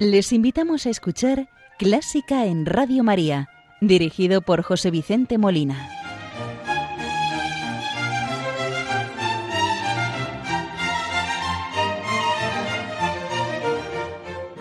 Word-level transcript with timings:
Les 0.00 0.32
invitamos 0.32 0.86
a 0.86 0.88
escuchar 0.88 1.48
Clásica 1.78 2.46
en 2.46 2.64
Radio 2.64 3.04
María, 3.04 3.48
dirigido 3.82 4.40
por 4.40 4.62
José 4.62 4.90
Vicente 4.90 5.36
Molina. 5.36 5.74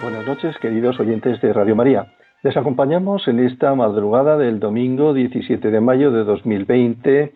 Buenas 0.01 0.27
noches, 0.27 0.57
queridos 0.57 0.99
oyentes 0.99 1.39
de 1.39 1.53
Radio 1.53 1.73
María. 1.73 2.11
Les 2.43 2.57
acompañamos 2.57 3.25
en 3.29 3.39
esta 3.39 3.73
madrugada 3.75 4.35
del 4.35 4.59
domingo 4.59 5.13
17 5.13 5.71
de 5.71 5.79
mayo 5.79 6.11
de 6.11 6.25
2020 6.25 7.33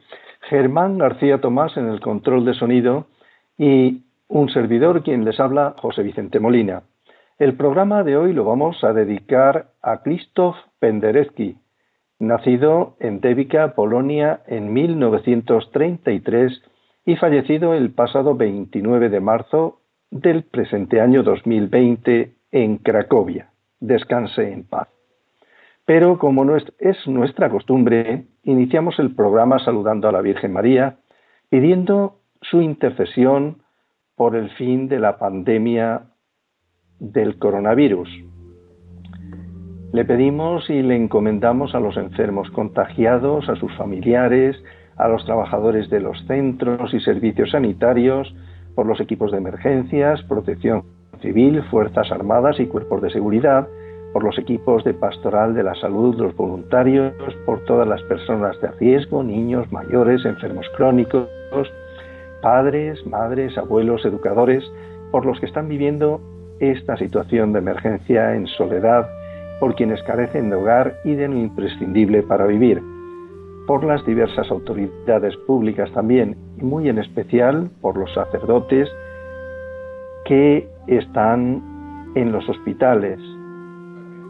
Germán 0.49 0.97
García 0.97 1.39
Tomás 1.39 1.77
en 1.77 1.87
el 1.87 2.01
control 2.01 2.43
de 2.43 2.53
sonido 2.53 3.07
y 3.57 4.01
un 4.27 4.49
servidor 4.49 5.03
quien 5.03 5.23
les 5.23 5.39
habla, 5.39 5.75
José 5.77 6.03
Vicente 6.03 6.41
Molina. 6.41 6.83
El 7.39 7.55
programa 7.55 8.03
de 8.03 8.15
hoy 8.15 8.31
lo 8.31 8.43
vamos 8.43 8.83
a 8.83 8.93
dedicar 8.93 9.71
a 9.81 10.03
Krzysztof 10.03 10.55
Penderecki, 10.77 11.57
nacido 12.19 12.95
en 12.99 13.21
Devica, 13.21 13.73
Polonia, 13.73 14.41
en 14.45 14.71
1933 14.71 16.61
y 17.05 17.15
fallecido 17.15 17.73
el 17.73 17.91
pasado 17.91 18.35
29 18.35 19.09
de 19.09 19.19
marzo 19.19 19.79
del 20.11 20.43
presente 20.43 21.01
año 21.01 21.23
2020 21.23 22.35
en 22.51 22.77
Cracovia. 22.77 23.49
Descanse 23.79 24.51
en 24.51 24.65
paz. 24.65 24.89
Pero 25.85 26.19
como 26.19 26.45
es 26.55 27.07
nuestra 27.07 27.49
costumbre, 27.49 28.25
iniciamos 28.43 28.99
el 28.99 29.15
programa 29.15 29.57
saludando 29.57 30.07
a 30.07 30.11
la 30.11 30.21
Virgen 30.21 30.53
María, 30.53 30.97
pidiendo 31.49 32.19
su 32.41 32.61
intercesión 32.61 33.63
por 34.15 34.35
el 34.35 34.51
fin 34.51 34.87
de 34.87 34.99
la 34.99 35.17
pandemia 35.17 36.12
del 37.11 37.37
coronavirus. 37.37 38.09
Le 39.91 40.05
pedimos 40.05 40.69
y 40.69 40.81
le 40.81 40.95
encomendamos 40.95 41.75
a 41.75 41.79
los 41.79 41.97
enfermos 41.97 42.49
contagiados, 42.51 43.49
a 43.49 43.55
sus 43.55 43.75
familiares, 43.75 44.55
a 44.95 45.07
los 45.07 45.25
trabajadores 45.25 45.89
de 45.89 45.99
los 45.99 46.17
centros 46.25 46.93
y 46.93 46.99
servicios 47.01 47.51
sanitarios, 47.51 48.33
por 48.73 48.85
los 48.85 48.99
equipos 48.99 49.31
de 49.31 49.37
emergencias, 49.37 50.23
protección 50.23 50.83
civil, 51.21 51.61
fuerzas 51.69 52.11
armadas 52.11 52.59
y 52.59 52.65
cuerpos 52.65 53.01
de 53.01 53.11
seguridad, 53.11 53.67
por 54.13 54.23
los 54.23 54.37
equipos 54.39 54.83
de 54.83 54.93
pastoral 54.93 55.53
de 55.53 55.63
la 55.63 55.75
salud, 55.75 56.15
los 56.15 56.35
voluntarios, 56.35 57.13
por 57.45 57.63
todas 57.65 57.87
las 57.87 58.01
personas 58.03 58.59
de 58.61 58.71
riesgo, 58.71 59.23
niños, 59.23 59.71
mayores, 59.71 60.25
enfermos 60.25 60.65
crónicos, 60.75 61.27
padres, 62.41 63.05
madres, 63.05 63.57
abuelos, 63.57 64.05
educadores, 64.05 64.63
por 65.11 65.25
los 65.25 65.39
que 65.39 65.45
están 65.45 65.67
viviendo 65.67 66.19
esta 66.71 66.97
situación 66.97 67.53
de 67.53 67.59
emergencia 67.59 68.35
en 68.35 68.47
soledad, 68.47 69.07
por 69.59 69.75
quienes 69.75 70.01
carecen 70.03 70.49
de 70.49 70.55
hogar 70.55 70.95
y 71.03 71.15
de 71.15 71.27
lo 71.27 71.37
imprescindible 71.37 72.23
para 72.23 72.45
vivir, 72.45 72.81
por 73.67 73.83
las 73.83 74.05
diversas 74.05 74.49
autoridades 74.51 75.35
públicas 75.47 75.91
también, 75.93 76.35
y 76.57 76.63
muy 76.63 76.89
en 76.89 76.99
especial 76.99 77.69
por 77.81 77.97
los 77.97 78.13
sacerdotes 78.13 78.89
que 80.25 80.67
están 80.87 81.61
en 82.15 82.31
los 82.31 82.47
hospitales, 82.49 83.19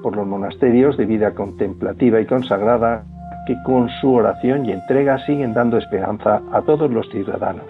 por 0.02 0.16
los 0.16 0.28
monasterios 0.28 0.98
de 0.98 1.06
vida 1.06 1.34
contemplativa 1.34 2.20
y 2.20 2.26
consagrada 2.26 3.04
que 3.46 3.56
con 3.64 3.90
su 4.02 4.14
oración 4.14 4.66
y 4.66 4.72
entrega 4.72 5.18
siguen 5.26 5.54
dando 5.54 5.78
esperanza 5.78 6.42
a 6.52 6.62
todos 6.62 6.92
los 6.92 7.10
ciudadanos. 7.10 7.68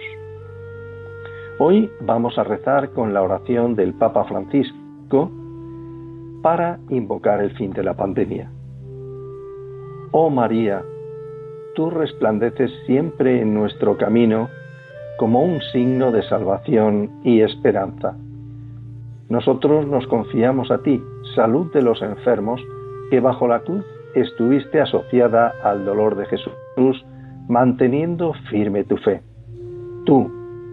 Hoy 1.59 1.91
vamos 2.01 2.39
a 2.39 2.43
rezar 2.43 2.89
con 2.93 3.13
la 3.13 3.21
oración 3.21 3.75
del 3.75 3.93
Papa 3.93 4.23
Francisco 4.23 5.29
para 6.41 6.79
invocar 6.89 7.41
el 7.41 7.51
fin 7.51 7.71
de 7.73 7.83
la 7.83 7.93
pandemia. 7.93 8.51
Oh 10.11 10.31
María, 10.31 10.81
tú 11.75 11.91
resplandeces 11.91 12.71
siempre 12.87 13.39
en 13.39 13.53
nuestro 13.53 13.97
camino 13.97 14.49
como 15.19 15.43
un 15.43 15.61
signo 15.71 16.11
de 16.11 16.23
salvación 16.23 17.11
y 17.23 17.41
esperanza. 17.41 18.17
Nosotros 19.29 19.85
nos 19.85 20.07
confiamos 20.07 20.71
a 20.71 20.79
ti, 20.79 21.03
salud 21.35 21.71
de 21.71 21.83
los 21.83 22.01
enfermos, 22.01 22.61
que 23.11 23.19
bajo 23.19 23.47
la 23.47 23.59
cruz 23.59 23.85
estuviste 24.15 24.81
asociada 24.81 25.53
al 25.63 25.85
dolor 25.85 26.15
de 26.15 26.25
Jesús, 26.25 27.05
manteniendo 27.47 28.33
firme 28.49 28.83
tu 28.85 28.97
fe. 28.97 29.21
Tú, 30.05 30.42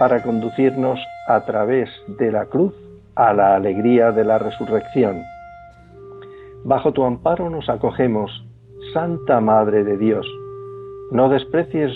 para 0.00 0.22
conducirnos 0.22 0.98
a 1.28 1.44
través 1.44 1.90
de 2.18 2.32
la 2.32 2.46
cruz 2.46 2.72
a 3.16 3.34
la 3.34 3.54
alegría 3.54 4.12
de 4.12 4.24
la 4.24 4.38
resurrección. 4.38 5.22
Bajo 6.64 6.92
tu 6.92 7.04
amparo 7.04 7.50
nos 7.50 7.68
acogemos, 7.68 8.30
Santa 8.94 9.42
Madre 9.42 9.84
de 9.84 9.98
Dios. 9.98 10.26
No 11.12 11.28
desprecies 11.28 11.92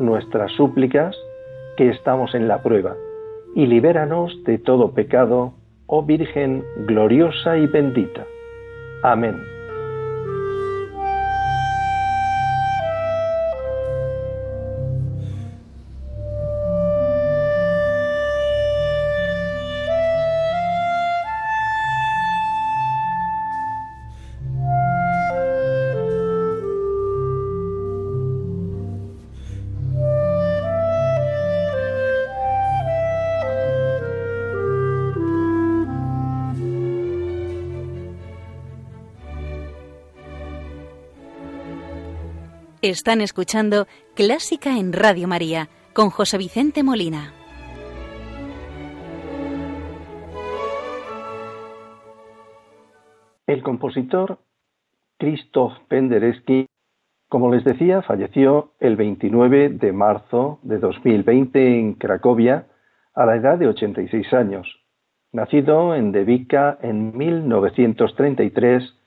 nuestras 0.00 0.50
súplicas, 0.56 1.14
que 1.76 1.90
estamos 1.90 2.34
en 2.34 2.48
la 2.48 2.60
prueba, 2.60 2.96
y 3.54 3.66
libéranos 3.66 4.42
de 4.42 4.58
todo 4.58 4.90
pecado, 4.90 5.52
oh 5.86 6.02
Virgen 6.02 6.64
gloriosa 6.88 7.56
y 7.56 7.68
bendita. 7.68 8.26
Amén. 9.04 9.57
Están 42.82 43.20
escuchando 43.20 43.88
Clásica 44.14 44.78
en 44.78 44.92
Radio 44.92 45.26
María 45.26 45.68
con 45.92 46.10
José 46.10 46.38
Vicente 46.38 46.84
Molina. 46.84 47.32
El 53.48 53.64
compositor 53.64 54.38
Krzysztof 55.18 55.72
Penderecki, 55.88 56.66
como 57.28 57.52
les 57.52 57.64
decía, 57.64 58.02
falleció 58.02 58.74
el 58.78 58.94
29 58.94 59.70
de 59.70 59.92
marzo 59.92 60.60
de 60.62 60.78
2020 60.78 61.80
en 61.80 61.94
Cracovia 61.94 62.68
a 63.12 63.26
la 63.26 63.34
edad 63.34 63.58
de 63.58 63.66
86 63.66 64.32
años. 64.34 64.68
Nacido 65.32 65.96
en 65.96 66.12
Devica 66.12 66.78
en 66.80 67.16
1933, 67.18 68.97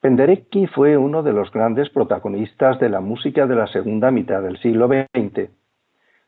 Penderecki 0.00 0.66
fue 0.66 0.96
uno 0.96 1.22
de 1.22 1.34
los 1.34 1.52
grandes 1.52 1.90
protagonistas 1.90 2.80
de 2.80 2.88
la 2.88 3.00
música 3.00 3.46
de 3.46 3.54
la 3.54 3.66
segunda 3.66 4.10
mitad 4.10 4.40
del 4.42 4.56
siglo 4.60 4.88
XX. 4.88 5.50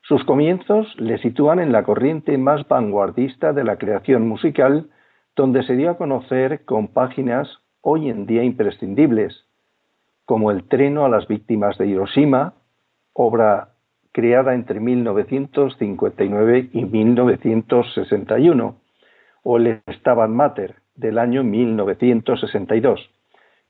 Sus 0.03 0.23
comienzos 0.25 0.95
le 0.99 1.17
sitúan 1.17 1.59
en 1.59 1.73
la 1.73 1.83
corriente 1.83 2.37
más 2.37 2.69
vanguardista 2.69 3.55
de 3.55 3.65
la 3.65 3.79
creación 3.79 4.29
musical, 4.29 4.91
donde 5.35 5.63
se 5.63 5.75
dio 5.75 5.89
a 5.89 5.97
conocer 5.97 6.67
con 6.67 6.89
páginas 6.89 7.49
hoy 7.81 8.11
en 8.11 8.27
día 8.27 8.45
imprescindibles, 8.45 9.47
como 10.27 10.51
El 10.51 10.69
treno 10.69 11.07
a 11.07 11.09
las 11.09 11.27
víctimas 11.27 11.79
de 11.79 11.87
Hiroshima, 11.87 12.53
obra 13.15 13.71
creada 14.13 14.53
entre 14.53 14.81
1959 14.81 16.69
y 16.75 16.85
1961, 16.85 18.77
o 19.45 19.57
El 19.57 19.81
Stabat 19.89 20.29
Mater, 20.29 20.75
del 20.95 21.17
año 21.17 21.43
1962 21.43 23.09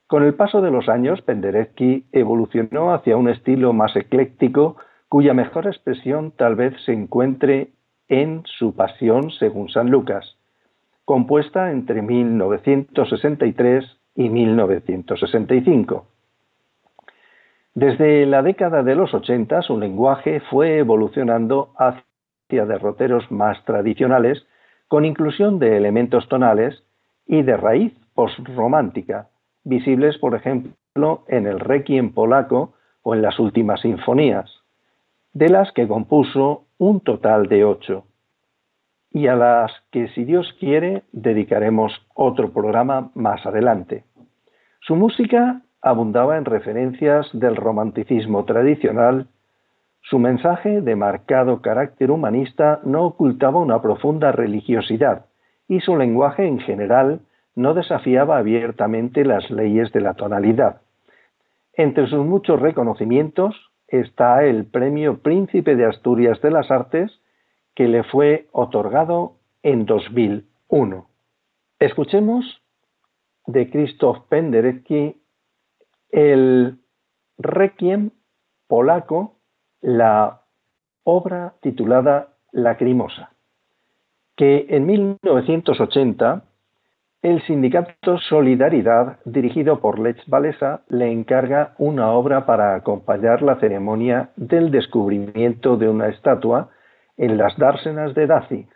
con 0.06 0.24
el 0.24 0.34
paso 0.34 0.60
de 0.60 0.70
los 0.70 0.88
años, 0.88 1.22
Penderecki 1.22 2.06
evolucionó 2.12 2.92
hacia 2.92 3.16
un 3.16 3.28
estilo 3.28 3.72
más 3.72 3.96
ecléctico, 3.96 4.76
cuya 5.08 5.34
mejor 5.34 5.66
expresión 5.66 6.32
tal 6.32 6.54
vez 6.54 6.74
se 6.84 6.92
encuentre 6.92 7.70
en 8.08 8.42
su 8.44 8.74
pasión 8.74 9.30
según 9.30 9.68
San 9.70 9.90
Lucas. 9.90 10.36
compuesta 11.04 11.72
entre 11.72 12.00
1963 12.00 13.84
y 14.14 14.28
1965. 14.28 16.06
Desde 17.74 18.26
la 18.26 18.42
década 18.42 18.82
de 18.82 18.94
los 18.94 19.14
80 19.14 19.62
su 19.62 19.78
lenguaje 19.78 20.40
fue 20.50 20.78
evolucionando 20.78 21.72
hacia 21.78 22.66
derroteros 22.66 23.30
más 23.32 23.64
tradicionales, 23.64 24.46
con 24.88 25.04
inclusión 25.06 25.58
de 25.58 25.78
elementos 25.78 26.28
tonales 26.28 26.84
y 27.26 27.42
de 27.42 27.56
raíz 27.56 27.94
postromántica, 28.14 29.28
visibles, 29.64 30.18
por 30.18 30.34
ejemplo, 30.34 31.24
en 31.28 31.46
el 31.46 31.60
Requiem 31.60 32.12
polaco 32.12 32.74
o 33.02 33.14
en 33.14 33.22
las 33.22 33.38
últimas 33.38 33.80
sinfonías, 33.80 34.50
de 35.32 35.48
las 35.48 35.72
que 35.72 35.88
compuso 35.88 36.64
un 36.78 37.00
total 37.00 37.48
de 37.48 37.64
ocho, 37.64 38.04
y 39.10 39.26
a 39.26 39.36
las 39.36 39.72
que, 39.90 40.08
si 40.08 40.24
Dios 40.24 40.54
quiere, 40.58 41.02
dedicaremos 41.12 41.92
otro 42.14 42.52
programa 42.52 43.10
más 43.14 43.44
adelante. 43.44 44.04
Su 44.80 44.96
música 44.96 45.62
abundaba 45.82 46.38
en 46.38 46.44
referencias 46.44 47.28
del 47.32 47.56
romanticismo 47.56 48.44
tradicional, 48.44 49.28
su 50.02 50.18
mensaje 50.18 50.80
de 50.80 50.96
marcado 50.96 51.60
carácter 51.60 52.10
humanista 52.10 52.80
no 52.84 53.04
ocultaba 53.04 53.60
una 53.60 53.80
profunda 53.80 54.32
religiosidad 54.32 55.26
y 55.68 55.80
su 55.80 55.96
lenguaje 55.96 56.46
en 56.46 56.58
general 56.58 57.20
no 57.54 57.74
desafiaba 57.74 58.38
abiertamente 58.38 59.24
las 59.24 59.50
leyes 59.50 59.92
de 59.92 60.00
la 60.00 60.14
tonalidad. 60.14 60.82
Entre 61.74 62.06
sus 62.06 62.24
muchos 62.24 62.60
reconocimientos 62.60 63.54
está 63.88 64.44
el 64.44 64.66
Premio 64.66 65.18
Príncipe 65.18 65.76
de 65.76 65.86
Asturias 65.86 66.40
de 66.40 66.50
las 66.50 66.70
Artes, 66.70 67.10
que 67.74 67.88
le 67.88 68.04
fue 68.04 68.48
otorgado 68.52 69.36
en 69.62 69.86
2001. 69.86 71.06
Escuchemos 71.78 72.62
de 73.46 73.70
Krzysztof 73.70 74.20
Penderecki 74.28 75.20
el 76.10 76.78
Requiem 77.38 78.10
polaco, 78.68 79.36
la 79.80 80.42
obra 81.04 81.54
titulada 81.60 82.34
Lacrimosa, 82.52 83.32
que 84.36 84.66
en 84.68 84.86
1980 84.86 86.44
el 87.22 87.40
sindicato 87.42 88.18
Solidaridad, 88.18 89.20
dirigido 89.24 89.80
por 89.80 90.00
Lech 90.00 90.20
Walesa, 90.28 90.82
le 90.88 91.12
encarga 91.12 91.74
una 91.78 92.10
obra 92.10 92.46
para 92.46 92.74
acompañar 92.74 93.42
la 93.42 93.60
ceremonia 93.60 94.30
del 94.34 94.72
descubrimiento 94.72 95.76
de 95.76 95.88
una 95.88 96.08
estatua 96.08 96.70
en 97.16 97.38
las 97.38 97.56
dársenas 97.56 98.14
de 98.14 98.26
Danzig, 98.26 98.68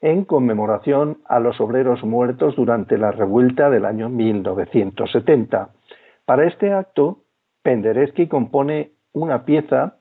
en 0.00 0.24
conmemoración 0.24 1.18
a 1.24 1.38
los 1.38 1.60
obreros 1.60 2.02
muertos 2.02 2.56
durante 2.56 2.98
la 2.98 3.12
revuelta 3.12 3.70
del 3.70 3.84
año 3.84 4.08
1970. 4.08 5.70
Para 6.24 6.48
este 6.48 6.72
acto, 6.72 7.22
Penderecki 7.62 8.26
compone 8.26 8.90
una 9.12 9.44
pieza 9.44 9.98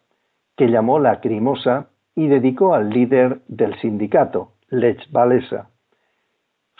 que 0.55 0.71
llamó 0.71 0.97
Lacrimosa 0.97 1.89
y 2.15 2.27
dedicó 2.27 2.73
al 2.73 2.89
líder 2.89 3.41
del 3.47 3.79
sindicato, 3.79 4.53
Lech 4.69 5.07
Walesa. 5.13 5.69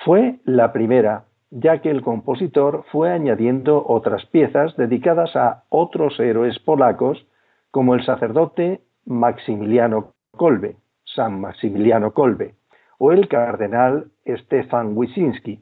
Fue 0.03 0.39
la 0.45 0.73
primera, 0.73 1.25
ya 1.49 1.81
que 1.81 1.89
el 1.89 2.01
compositor 2.01 2.83
fue 2.91 3.11
añadiendo 3.11 3.83
otras 3.87 4.25
piezas 4.27 4.75
dedicadas 4.77 5.35
a 5.35 5.63
otros 5.69 6.19
héroes 6.19 6.59
polacos, 6.59 7.25
como 7.71 7.95
el 7.95 8.05
sacerdote 8.05 8.81
Maximiliano 9.05 10.13
Kolbe, 10.31 10.75
San 11.03 11.41
Maximiliano 11.41 12.11
Kolbe, 12.11 12.55
o 12.99 13.11
el 13.11 13.27
cardenal 13.27 14.11
Stefan 14.25 14.95
Wyszynski, 14.95 15.61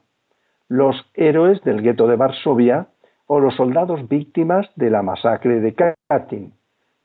los 0.68 0.96
héroes 1.14 1.62
del 1.64 1.82
gueto 1.82 2.08
de 2.08 2.16
Varsovia 2.16 2.88
o 3.28 3.40
los 3.40 3.56
soldados 3.56 4.08
víctimas 4.08 4.68
de 4.76 4.90
la 4.90 5.02
masacre 5.02 5.60
de 5.60 5.74
Katyn, 5.74 6.54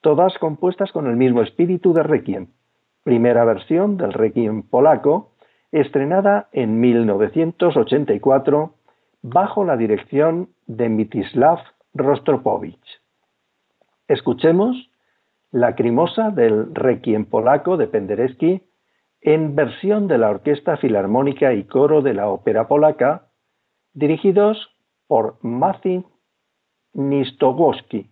todas 0.00 0.36
compuestas 0.38 0.92
con 0.92 1.06
el 1.06 1.16
mismo 1.16 1.42
espíritu 1.42 1.92
de 1.92 2.02
Requiem, 2.02 2.48
primera 3.04 3.44
versión 3.44 3.96
del 3.96 4.12
Requiem 4.12 4.62
polaco, 4.62 5.29
estrenada 5.72 6.48
en 6.52 6.80
1984 6.80 8.74
bajo 9.22 9.64
la 9.64 9.76
dirección 9.76 10.50
de 10.66 10.88
Mitislav 10.88 11.58
Rostropovich. 11.94 13.00
Escuchemos 14.08 14.90
la 15.50 15.74
crimosa 15.74 16.30
del 16.30 16.74
Requiem 16.74 17.24
polaco 17.24 17.76
de 17.76 17.86
Penderecki 17.86 18.62
en 19.20 19.54
versión 19.54 20.08
de 20.08 20.18
la 20.18 20.30
Orquesta 20.30 20.76
Filarmónica 20.76 21.52
y 21.52 21.64
Coro 21.64 22.02
de 22.02 22.14
la 22.14 22.28
Ópera 22.28 22.68
Polaca, 22.68 23.28
dirigidos 23.92 24.70
por 25.06 25.38
Martin 25.42 26.06
Nistogowski. 26.94 28.10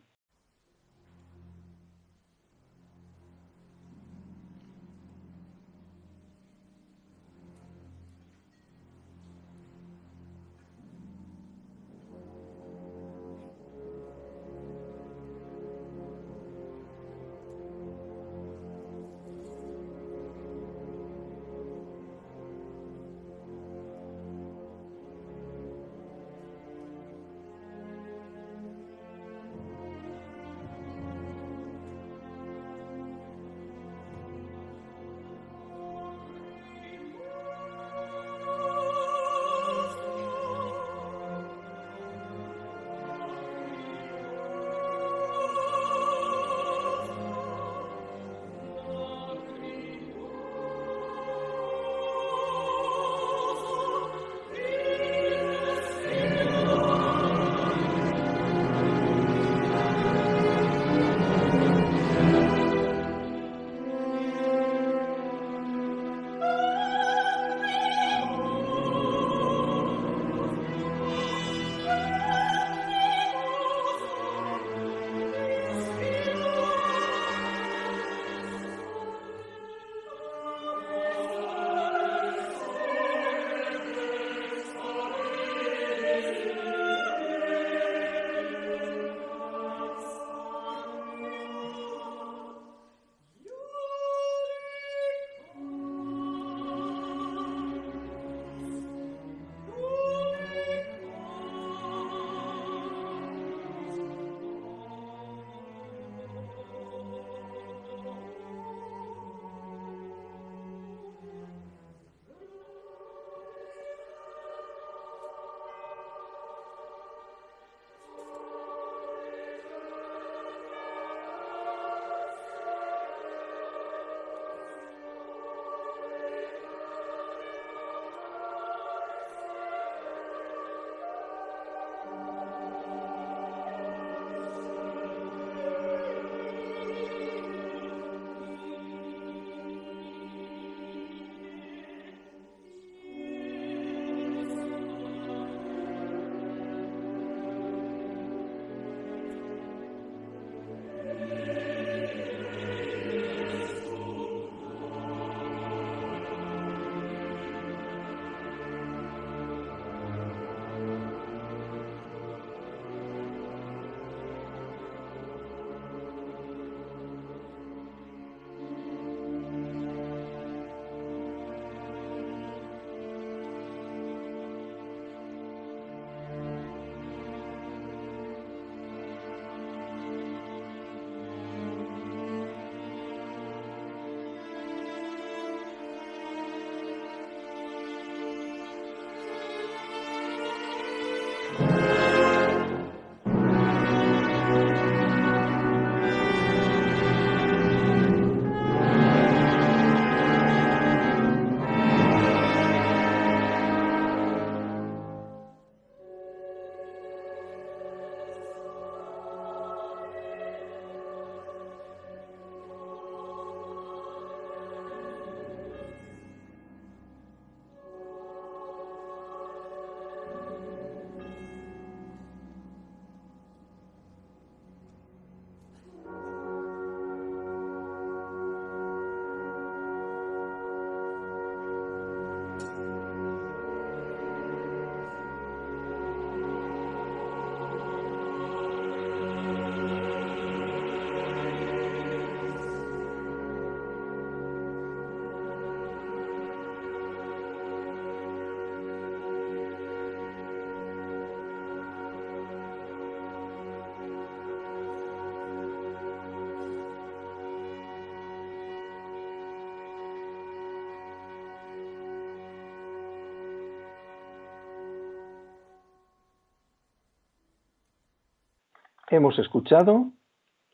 Hemos 269.11 269.38
escuchado 269.38 270.12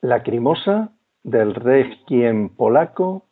Lacrimosa 0.00 0.93
del 1.23 1.55
Requiem 1.55 2.50
polaco 2.50 3.26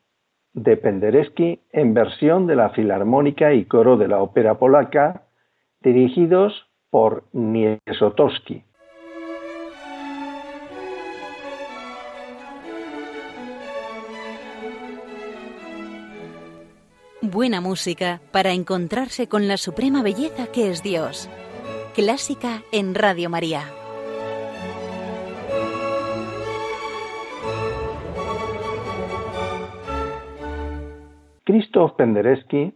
de 0.54 0.76
Penderecki 0.76 1.60
en 1.72 1.94
versión 1.94 2.46
de 2.46 2.56
la 2.56 2.70
Filarmónica 2.70 3.52
y 3.54 3.64
Coro 3.64 3.96
de 3.96 4.08
la 4.08 4.22
Ópera 4.22 4.58
Polaca, 4.58 5.26
dirigidos 5.80 6.66
por 6.90 7.24
Niesotowski. 7.32 8.64
Buena 17.22 17.60
música 17.60 18.20
para 18.30 18.52
encontrarse 18.52 19.28
con 19.28 19.48
la 19.48 19.56
suprema 19.56 20.02
belleza 20.02 20.48
que 20.52 20.68
es 20.70 20.82
Dios. 20.82 21.30
Clásica 21.94 22.62
en 22.72 22.94
Radio 22.94 23.30
María. 23.30 23.81
Krzysztof 31.44 31.94
Penderecki, 31.94 32.72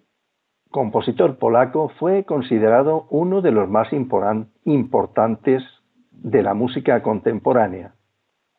compositor 0.70 1.38
polaco, 1.38 1.90
fue 2.00 2.24
considerado 2.24 3.06
uno 3.10 3.40
de 3.40 3.52
los 3.52 3.68
más 3.68 3.88
importantes 3.92 5.62
de 6.10 6.42
la 6.42 6.54
música 6.54 7.02
contemporánea. 7.02 7.94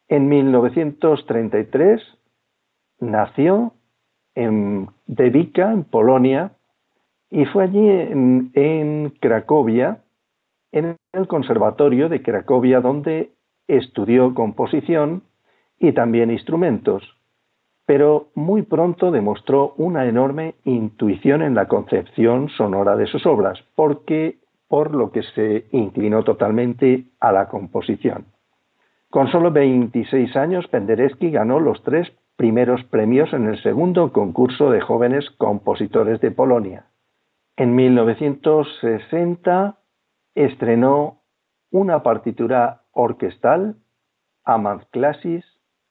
En 0.07 0.29
1933 0.29 2.01
nació 2.99 3.73
en 4.35 4.89
Devica, 5.07 5.73
en 5.73 5.83
Polonia, 5.83 6.53
y 7.29 7.43
fue 7.45 7.65
allí 7.65 7.89
en, 7.89 8.51
en 8.53 9.09
Cracovia, 9.19 10.03
en 10.71 10.95
el 11.11 11.27
Conservatorio 11.27 12.07
de 12.07 12.21
Cracovia, 12.21 12.79
donde 12.79 13.33
estudió 13.67 14.33
composición 14.33 15.23
y 15.77 15.91
también 15.91 16.31
instrumentos 16.31 17.16
pero 17.87 18.27
muy 18.35 18.61
pronto 18.63 19.11
demostró 19.11 19.73
una 19.77 20.07
enorme 20.07 20.55
intuición 20.65 21.41
en 21.41 21.55
la 21.55 21.69
concepción 21.69 22.49
sonora 22.49 22.97
de 22.97 23.07
sus 23.07 23.25
obras, 23.25 23.63
porque 23.75 24.39
por 24.67 24.93
lo 24.93 25.13
que 25.13 25.23
se 25.23 25.67
inclinó 25.71 26.23
totalmente 26.23 27.05
a 27.21 27.31
la 27.31 27.47
composición. 27.47 28.25
Con 29.09 29.31
solo 29.31 29.51
26 29.51 30.35
años, 30.35 30.67
Penderecki 30.67 31.31
ganó 31.31 31.61
los 31.61 31.81
tres 31.83 32.11
primeros 32.35 32.83
premios 32.83 33.31
en 33.31 33.47
el 33.47 33.63
segundo 33.63 34.11
concurso 34.11 34.69
de 34.69 34.81
jóvenes 34.81 35.29
compositores 35.37 36.19
de 36.19 36.31
Polonia. 36.31 36.87
En 37.55 37.73
1960 37.73 39.77
estrenó 40.35 41.21
una 41.71 42.03
partitura 42.03 42.81
orquestal, 42.91 43.77
Amant 44.43 44.83
Classis, 44.91 45.45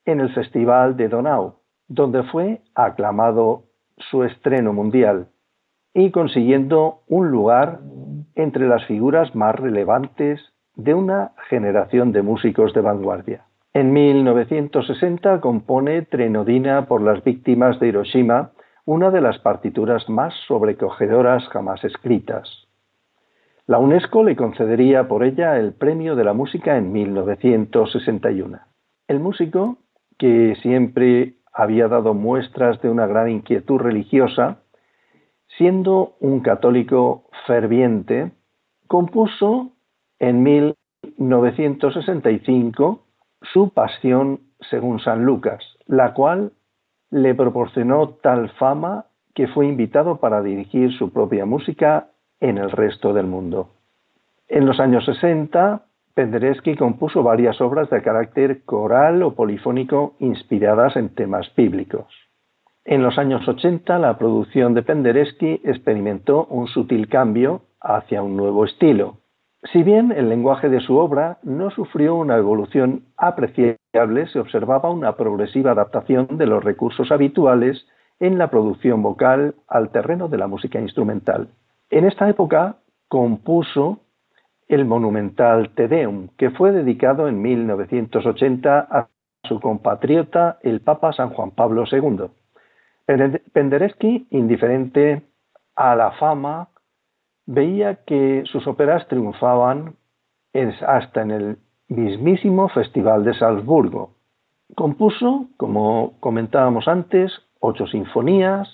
en 0.04 0.20
el 0.20 0.34
Festival 0.34 0.98
de 0.98 1.08
Donau, 1.08 1.60
donde 1.88 2.22
fue 2.24 2.60
aclamado 2.74 3.64
su 3.98 4.24
estreno 4.24 4.72
mundial 4.72 5.28
y 5.94 6.10
consiguiendo 6.10 7.00
un 7.08 7.30
lugar 7.30 7.80
entre 8.34 8.68
las 8.68 8.84
figuras 8.86 9.34
más 9.34 9.54
relevantes 9.54 10.40
de 10.74 10.94
una 10.94 11.32
generación 11.48 12.12
de 12.12 12.22
músicos 12.22 12.74
de 12.74 12.82
vanguardia. 12.82 13.44
En 13.72 13.92
1960 13.92 15.40
compone 15.40 16.02
Trenodina 16.02 16.86
por 16.86 17.02
las 17.02 17.22
víctimas 17.24 17.80
de 17.80 17.88
Hiroshima, 17.88 18.52
una 18.84 19.10
de 19.10 19.20
las 19.20 19.38
partituras 19.38 20.08
más 20.08 20.34
sobrecogedoras 20.46 21.46
jamás 21.48 21.82
escritas. 21.84 22.66
La 23.66 23.78
UNESCO 23.78 24.22
le 24.22 24.36
concedería 24.36 25.08
por 25.08 25.24
ella 25.24 25.58
el 25.58 25.72
Premio 25.72 26.14
de 26.14 26.24
la 26.24 26.32
Música 26.32 26.76
en 26.76 26.92
1961. 26.92 28.60
El 29.08 29.18
músico, 29.20 29.78
que 30.18 30.54
siempre 30.62 31.34
había 31.56 31.88
dado 31.88 32.12
muestras 32.12 32.82
de 32.82 32.90
una 32.90 33.06
gran 33.06 33.30
inquietud 33.30 33.78
religiosa, 33.78 34.58
siendo 35.56 36.16
un 36.20 36.40
católico 36.40 37.30
ferviente, 37.46 38.32
compuso 38.86 39.70
en 40.18 40.42
1965 40.42 43.06
su 43.40 43.70
Pasión 43.70 44.40
según 44.68 45.00
San 45.00 45.25
Lucas, 45.25 45.64
la 45.86 46.12
cual 46.12 46.52
le 47.10 47.34
proporcionó 47.34 48.10
tal 48.22 48.50
fama 48.50 49.06
que 49.34 49.48
fue 49.48 49.66
invitado 49.66 50.18
para 50.18 50.42
dirigir 50.42 50.92
su 50.92 51.10
propia 51.10 51.46
música 51.46 52.10
en 52.38 52.58
el 52.58 52.70
resto 52.70 53.14
del 53.14 53.26
mundo. 53.26 53.70
En 54.48 54.66
los 54.66 54.78
años 54.78 55.06
60 55.06 55.85
Penderecki 56.16 56.76
compuso 56.76 57.23
varias 57.23 57.61
obras 57.61 57.90
de 57.90 58.00
carácter 58.00 58.64
coral 58.64 59.23
o 59.23 59.35
polifónico 59.35 60.14
inspiradas 60.18 60.96
en 60.96 61.11
temas 61.14 61.52
bíblicos. 61.54 62.06
En 62.87 63.02
los 63.02 63.18
años 63.18 63.46
80 63.46 63.99
la 63.99 64.16
producción 64.16 64.73
de 64.73 64.82
Penderecki 64.82 65.61
experimentó 65.62 66.46
un 66.46 66.68
sutil 66.68 67.08
cambio 67.11 67.66
hacia 67.82 68.23
un 68.23 68.35
nuevo 68.35 68.64
estilo. 68.64 69.18
Si 69.75 69.82
bien 69.82 70.11
el 70.11 70.30
lenguaje 70.30 70.70
de 70.70 70.80
su 70.80 70.96
obra 70.96 71.37
no 71.42 71.70
sufrió 71.70 72.14
una 72.14 72.38
evolución 72.38 73.02
apreciable, 73.18 74.26
se 74.32 74.40
observaba 74.40 74.88
una 74.88 75.16
progresiva 75.16 75.73
adaptación 75.73 76.38
de 76.38 76.46
los 76.46 76.64
recursos 76.64 77.12
habituales 77.12 77.87
en 78.20 78.38
la 78.38 78.49
producción 78.49 79.02
vocal 79.02 79.54
al 79.68 79.90
terreno 79.90 80.28
de 80.28 80.38
la 80.38 80.46
música 80.46 80.80
instrumental. 80.80 81.49
En 81.90 82.06
esta 82.06 82.26
época 82.30 82.76
compuso 83.06 84.00
el 84.68 84.85
monumental 84.85 85.70
Te 85.75 85.88
Deum, 85.88 86.28
que 86.37 86.50
fue 86.50 86.73
dedicado 86.73 87.28
en 87.28 87.40
1980 87.40 88.78
a 88.90 89.08
su 89.44 89.61
compatriota 89.61 90.58
el 90.62 90.80
Papa 90.80 91.12
San 91.12 91.30
Juan 91.30 91.52
Pablo 91.52 91.85
II. 91.90 92.26
Penderecki, 93.52 94.26
indiferente 94.30 95.23
a 95.76 95.94
la 95.94 96.12
fama, 96.12 96.68
veía 97.46 98.04
que 98.04 98.42
sus 98.46 98.66
óperas 98.66 99.06
triunfaban 99.06 99.94
hasta 100.87 101.23
en 101.23 101.30
el 101.30 101.58
mismísimo 101.88 102.68
Festival 102.70 103.25
de 103.25 103.35
Salzburgo. 103.35 104.14
Compuso, 104.75 105.49
como 105.56 106.14
comentábamos 106.18 106.88
antes, 106.88 107.32
ocho 107.61 107.87
sinfonías 107.87 108.68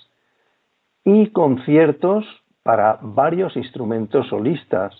y 1.03 1.27
conciertos 1.27 2.25
para 2.63 2.97
varios 3.01 3.55
instrumentos 3.57 4.27
solistas, 4.29 4.95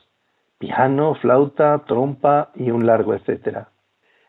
piano, 0.64 1.16
flauta, 1.16 1.84
trompa 1.86 2.52
y 2.56 2.72
un 2.72 2.86
largo 2.86 3.14
etcétera. 3.14 3.68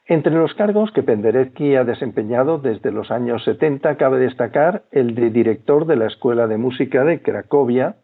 Entre 0.05 0.35
los 0.35 0.53
cargos 0.55 0.91
que 0.91 1.05
Penderecki 1.05 1.77
ha 1.77 1.85
desempeñado 1.85 2.59
desde 2.59 2.91
los 2.91 3.13
años 3.13 3.45
70 3.45 3.97
cabe 3.97 4.19
destacar 4.19 4.83
el 4.91 5.15
de 5.15 5.31
director 5.31 5.87
de 5.87 5.95
la 5.95 6.07
Escuela 6.07 6.49
de 6.49 6.59
Música 6.59 7.05
de 7.05 7.23
Cracovia, 7.23 7.99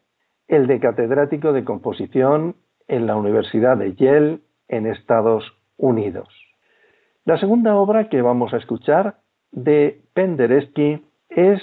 el 0.47 0.69
de 0.69 0.79
catedrático 0.79 1.53
de 1.53 1.65
composición 1.65 2.55
en 2.87 3.09
la 3.09 3.17
Universidad 3.17 3.77
de 3.77 3.97
Yale 3.97 4.39
en 4.69 4.87
Estados 4.87 5.45
Unidos. 5.77 6.29
La 7.25 7.37
segunda 7.37 7.75
obra 7.75 8.09
que 8.09 8.23
vamos 8.23 8.55
a 8.55 8.59
escuchar 8.59 9.17
de 9.51 10.03
Penderecki 10.15 11.05
es 11.31 11.61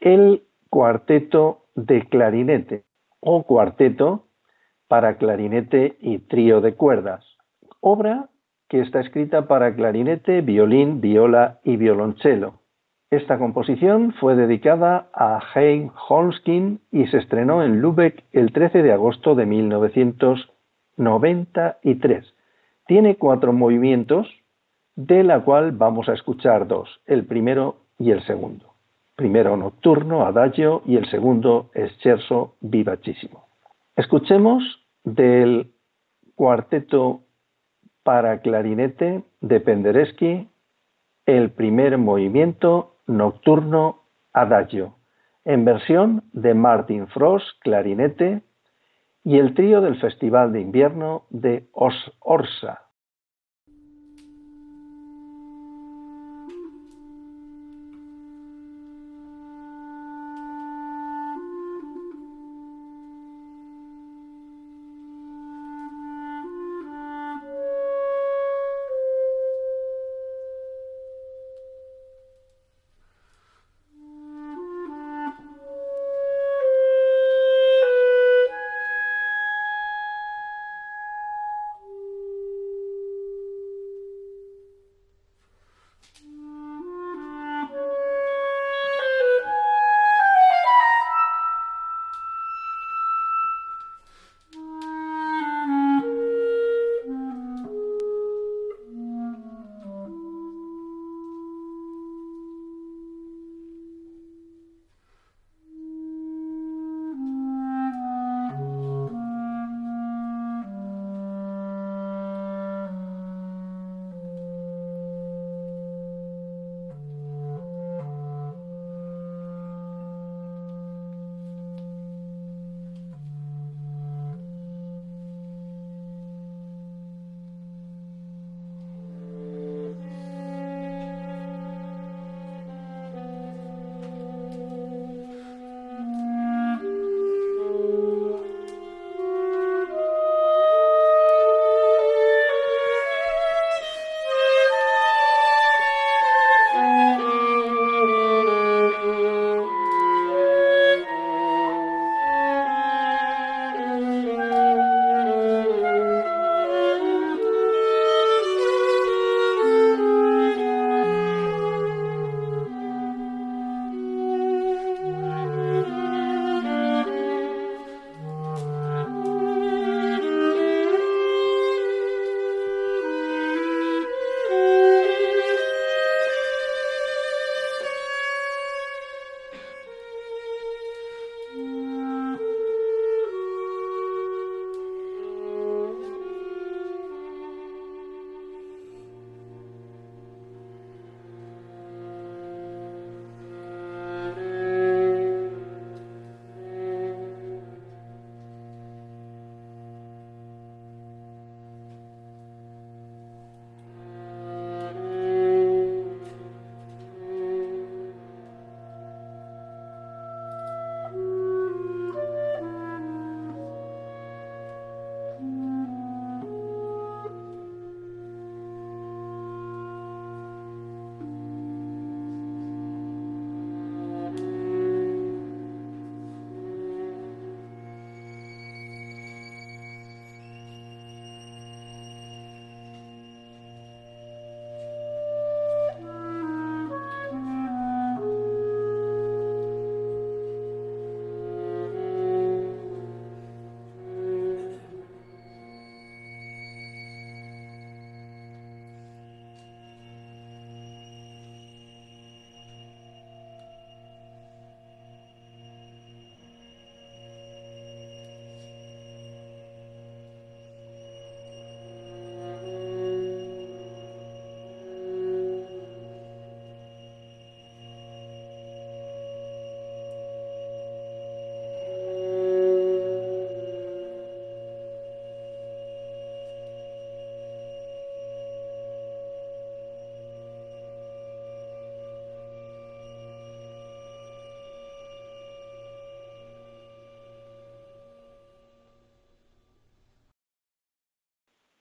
el 0.00 0.44
Cuarteto 0.70 1.66
de 1.74 2.06
Clarinete 2.08 2.84
o 3.20 3.42
Cuarteto 3.42 4.29
para 4.90 5.16
clarinete 5.18 5.96
y 6.00 6.18
trío 6.18 6.60
de 6.60 6.74
cuerdas, 6.74 7.24
obra 7.78 8.28
que 8.68 8.80
está 8.80 8.98
escrita 8.98 9.46
para 9.46 9.76
clarinete, 9.76 10.40
violín, 10.40 11.00
viola 11.00 11.60
y 11.62 11.76
violonchelo. 11.76 12.54
Esta 13.08 13.38
composición 13.38 14.12
fue 14.14 14.34
dedicada 14.34 15.08
a 15.14 15.38
Hein 15.54 15.92
Holskin 16.08 16.80
y 16.90 17.06
se 17.06 17.18
estrenó 17.18 17.62
en 17.62 17.80
Lübeck 17.80 18.24
el 18.32 18.52
13 18.52 18.82
de 18.82 18.90
agosto 18.90 19.36
de 19.36 19.46
1993. 19.46 22.34
Tiene 22.88 23.14
cuatro 23.14 23.52
movimientos, 23.52 24.26
de 24.96 25.22
la 25.22 25.44
cual 25.44 25.70
vamos 25.70 26.08
a 26.08 26.14
escuchar 26.14 26.66
dos, 26.66 27.00
el 27.06 27.26
primero 27.26 27.76
y 27.96 28.10
el 28.10 28.26
segundo. 28.26 28.74
Primero 29.14 29.56
nocturno, 29.56 30.26
adagio, 30.26 30.82
y 30.84 30.96
el 30.96 31.08
segundo 31.08 31.70
scherzo 31.76 32.56
vivacísimo. 32.60 33.46
Escuchemos 33.94 34.79
del 35.04 35.72
cuarteto 36.34 37.22
para 38.02 38.40
clarinete 38.40 39.22
de 39.40 39.60
Penderecki, 39.60 40.48
el 41.26 41.50
primer 41.50 41.98
movimiento 41.98 42.96
nocturno 43.06 44.02
adagio, 44.32 44.96
en 45.44 45.64
versión 45.64 46.24
de 46.32 46.54
Martin 46.54 47.08
Frost, 47.08 47.46
clarinete, 47.60 48.42
y 49.22 49.38
el 49.38 49.54
trío 49.54 49.80
del 49.80 50.00
Festival 50.00 50.52
de 50.52 50.60
Invierno 50.60 51.24
de 51.30 51.68
Orsa, 51.72 52.89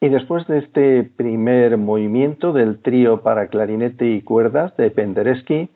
Y 0.01 0.07
después 0.07 0.47
de 0.47 0.59
este 0.59 1.03
primer 1.03 1.77
movimiento 1.77 2.53
del 2.53 2.81
trío 2.81 3.21
para 3.21 3.47
clarinete 3.47 4.05
y 4.05 4.21
cuerdas 4.21 4.75
de 4.77 4.91
Penderecki, 4.91 5.69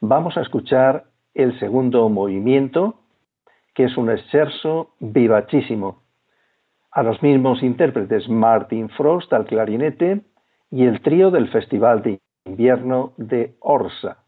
vamos 0.00 0.36
a 0.36 0.40
escuchar 0.40 1.04
el 1.34 1.56
segundo 1.60 2.08
movimiento, 2.08 3.00
que 3.74 3.84
es 3.84 3.96
un 3.96 4.10
exerso 4.10 4.94
vivachísimo. 4.98 6.02
A 6.90 7.04
los 7.04 7.22
mismos 7.22 7.62
intérpretes 7.62 8.28
Martin 8.28 8.88
Frost 8.90 9.32
al 9.32 9.46
clarinete 9.46 10.22
y 10.72 10.86
el 10.86 11.00
trío 11.00 11.30
del 11.30 11.48
Festival 11.50 12.02
de 12.02 12.18
Invierno 12.44 13.12
de 13.16 13.54
Orsa. 13.60 14.24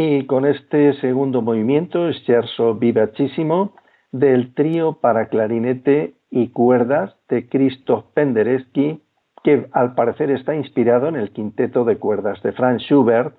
Y 0.00 0.26
con 0.26 0.46
este 0.46 0.92
segundo 1.00 1.42
movimiento, 1.42 2.12
Scherzo 2.12 2.76
vivacísimo, 2.76 3.74
del 4.12 4.54
trío 4.54 5.00
para 5.00 5.28
clarinete 5.28 6.14
y 6.30 6.50
cuerdas 6.50 7.16
de 7.28 7.48
Christoph 7.48 8.04
Penderecki, 8.14 9.02
que 9.42 9.66
al 9.72 9.96
parecer 9.96 10.30
está 10.30 10.54
inspirado 10.54 11.08
en 11.08 11.16
el 11.16 11.32
quinteto 11.32 11.84
de 11.84 11.98
cuerdas 11.98 12.40
de 12.44 12.52
Franz 12.52 12.82
Schubert, 12.82 13.34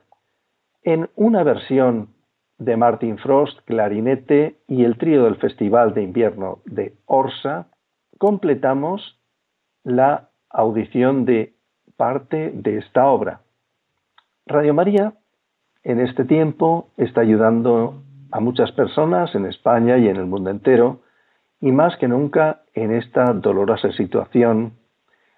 en 0.84 1.10
una 1.16 1.44
versión 1.44 2.10
de 2.58 2.76
Martin 2.76 3.20
Frost, 3.20 3.62
clarinete 3.64 4.58
y 4.68 4.84
el 4.84 4.98
trío 4.98 5.24
del 5.24 5.38
Festival 5.38 5.94
de 5.94 6.04
Invierno 6.04 6.60
de 6.66 6.98
Orsa, 7.06 7.70
completamos 8.18 9.18
la 9.86 10.30
audición 10.50 11.24
de 11.24 11.54
parte 11.96 12.52
de 12.54 12.80
esta 12.80 13.08
obra. 13.08 13.44
Radio 14.46 14.74
María 14.74 15.14
en 15.84 16.00
este 16.00 16.26
tiempo 16.26 16.90
está 16.98 17.22
ayudando 17.22 18.04
a 18.32 18.40
muchas 18.40 18.72
personas 18.74 19.34
en 19.36 19.46
España 19.46 19.98
y 19.98 20.08
en 20.08 20.18
el 20.18 20.26
mundo 20.26 20.50
entero 20.50 21.02
y 21.62 21.72
más 21.72 21.98
que 21.98 22.08
nunca 22.08 22.62
en 22.74 22.94
esta 22.94 23.34
dolorosa 23.34 23.92
situación, 23.92 24.74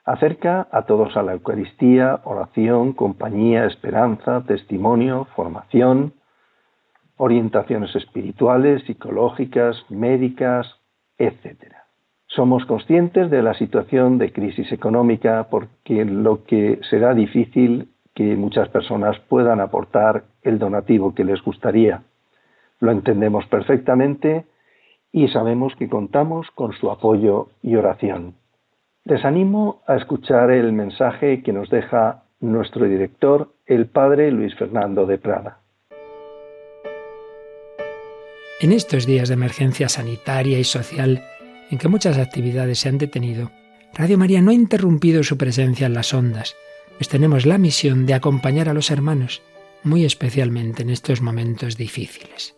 acerca 0.06 0.67
a 0.71 0.84
todos 0.84 1.15
a 1.17 1.23
la 1.23 1.34
Eucaristía, 1.34 2.21
oración, 2.23 2.93
compañía, 2.93 3.65
esperanza, 3.65 4.43
testimonio, 4.45 5.27
formación, 5.36 6.13
orientaciones 7.17 7.95
espirituales, 7.95 8.84
psicológicas, 8.86 9.77
médicas, 9.89 10.67
etc. 11.17 11.75
Somos 12.27 12.65
conscientes 12.65 13.30
de 13.30 13.43
la 13.43 13.54
situación 13.54 14.17
de 14.17 14.32
crisis 14.32 14.71
económica 14.71 15.47
porque 15.49 16.06
lo 16.06 16.43
que 16.45 16.80
será 16.89 17.13
difícil 17.13 17.90
que 18.13 18.36
muchas 18.36 18.69
personas 18.69 19.19
puedan 19.30 19.60
aportar 19.60 20.24
el 20.41 20.60
donativo 20.60 21.13
que 21.13 21.24
les 21.24 21.41
gustaría. 21.41 22.04
Lo 22.80 22.91
entendemos 22.91 23.45
perfectamente 23.47 24.45
y 25.12 25.28
sabemos 25.30 25.74
que 25.76 25.89
contamos 25.89 26.50
con 26.52 26.74
su 26.74 26.91
apoyo 26.91 27.50
y 27.62 27.76
oración. 27.76 28.36
Les 29.04 29.24
animo 29.26 29.82
a 29.88 29.95
escuchar 29.95 30.52
el 30.52 30.74
mensaje 30.74 31.41
que 31.41 31.54
nos 31.54 31.69
deja 31.69 32.24
nuestro 32.39 32.86
director, 32.86 33.54
el 33.65 33.88
padre 33.88 34.32
Luis 34.32 34.56
Fernando 34.56 35.06
de 35.06 35.17
Prada. 35.17 35.60
En 38.60 38.71
estos 38.71 39.08
días 39.08 39.28
de 39.28 39.34
emergencia 39.34 39.89
sanitaria 39.89 40.60
y 40.60 40.63
social, 40.63 41.24
en 41.71 41.78
que 41.80 41.88
muchas 41.88 42.19
actividades 42.19 42.80
se 42.80 42.89
han 42.89 43.00
detenido, 43.00 43.50
Radio 43.93 44.17
María 44.17 44.41
no 44.41 44.52
ha 44.52 44.54
interrumpido 44.54 45.24
su 45.24 45.38
presencia 45.38 45.88
en 45.88 45.93
las 45.93 46.13
ondas, 46.13 46.56
pues 47.01 47.09
tenemos 47.09 47.47
la 47.47 47.57
misión 47.57 48.05
de 48.05 48.13
acompañar 48.13 48.69
a 48.69 48.75
los 48.75 48.91
hermanos, 48.91 49.41
muy 49.81 50.05
especialmente 50.05 50.83
en 50.83 50.91
estos 50.91 51.19
momentos 51.19 51.75
difíciles. 51.75 52.53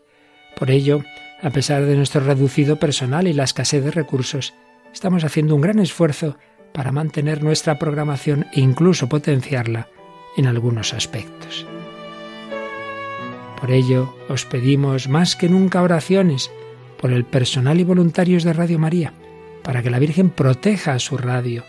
Por 0.60 0.69
ello, 0.69 1.01
a 1.41 1.49
pesar 1.51 1.86
de 1.86 1.95
nuestro 1.95 2.19
reducido 2.19 2.77
personal 2.77 3.25
y 3.29 3.32
la 3.32 3.45
escasez 3.45 3.86
de 3.86 3.91
recursos, 3.91 4.53
estamos 4.91 5.23
haciendo 5.23 5.56
un 5.56 5.62
gran 5.62 5.79
esfuerzo 5.79 6.38
para 6.73 6.91
mantener 6.91 7.41
nuestra 7.41 7.79
programación 7.79 8.45
e 8.51 8.60
incluso 8.60 9.08
potenciarla 9.08 9.88
en 10.36 10.47
algunos 10.47 10.93
aspectos. 10.93 11.65
Por 13.62 13.71
ello, 13.71 14.13
os 14.27 14.43
pedimos 14.43 15.08
más 15.08 15.38
que 15.38 15.47
nunca 15.47 15.82
oraciones 15.82 16.51
por 16.99 17.13
el 17.13 17.23
personal 17.23 17.79
y 17.79 17.86
voluntarios 17.86 18.43
de 18.43 18.51
Radio 18.51 18.77
María, 18.77 19.13
para 19.63 19.82
que 19.82 19.89
la 19.89 19.99
Virgen 19.99 20.29
proteja 20.29 20.95
a 20.95 20.99
su 20.99 21.17
radio 21.17 21.63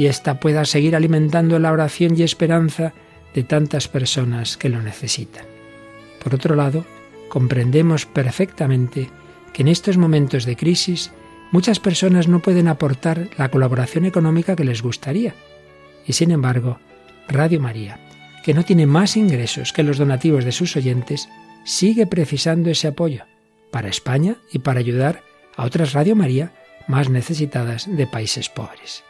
y 0.00 0.06
ésta 0.06 0.40
pueda 0.40 0.64
seguir 0.64 0.96
alimentando 0.96 1.58
la 1.58 1.70
oración 1.70 2.18
y 2.18 2.22
esperanza 2.22 2.94
de 3.34 3.42
tantas 3.42 3.86
personas 3.86 4.56
que 4.56 4.70
lo 4.70 4.80
necesitan. 4.80 5.44
Por 6.24 6.34
otro 6.34 6.54
lado, 6.54 6.86
comprendemos 7.28 8.06
perfectamente 8.06 9.10
que 9.52 9.60
en 9.60 9.68
estos 9.68 9.98
momentos 9.98 10.46
de 10.46 10.56
crisis 10.56 11.12
muchas 11.52 11.80
personas 11.80 12.28
no 12.28 12.40
pueden 12.40 12.66
aportar 12.66 13.28
la 13.36 13.50
colaboración 13.50 14.06
económica 14.06 14.56
que 14.56 14.64
les 14.64 14.80
gustaría. 14.80 15.34
Y 16.06 16.14
sin 16.14 16.30
embargo, 16.30 16.78
Radio 17.28 17.60
María, 17.60 18.00
que 18.42 18.54
no 18.54 18.64
tiene 18.64 18.86
más 18.86 19.18
ingresos 19.18 19.74
que 19.74 19.82
los 19.82 19.98
donativos 19.98 20.46
de 20.46 20.52
sus 20.52 20.76
oyentes, 20.76 21.28
sigue 21.66 22.06
precisando 22.06 22.70
ese 22.70 22.88
apoyo 22.88 23.24
para 23.70 23.90
España 23.90 24.36
y 24.50 24.60
para 24.60 24.80
ayudar 24.80 25.22
a 25.58 25.66
otras 25.66 25.92
Radio 25.92 26.16
María 26.16 26.54
más 26.88 27.10
necesitadas 27.10 27.84
de 27.86 28.06
países 28.06 28.48
pobres. 28.48 29.04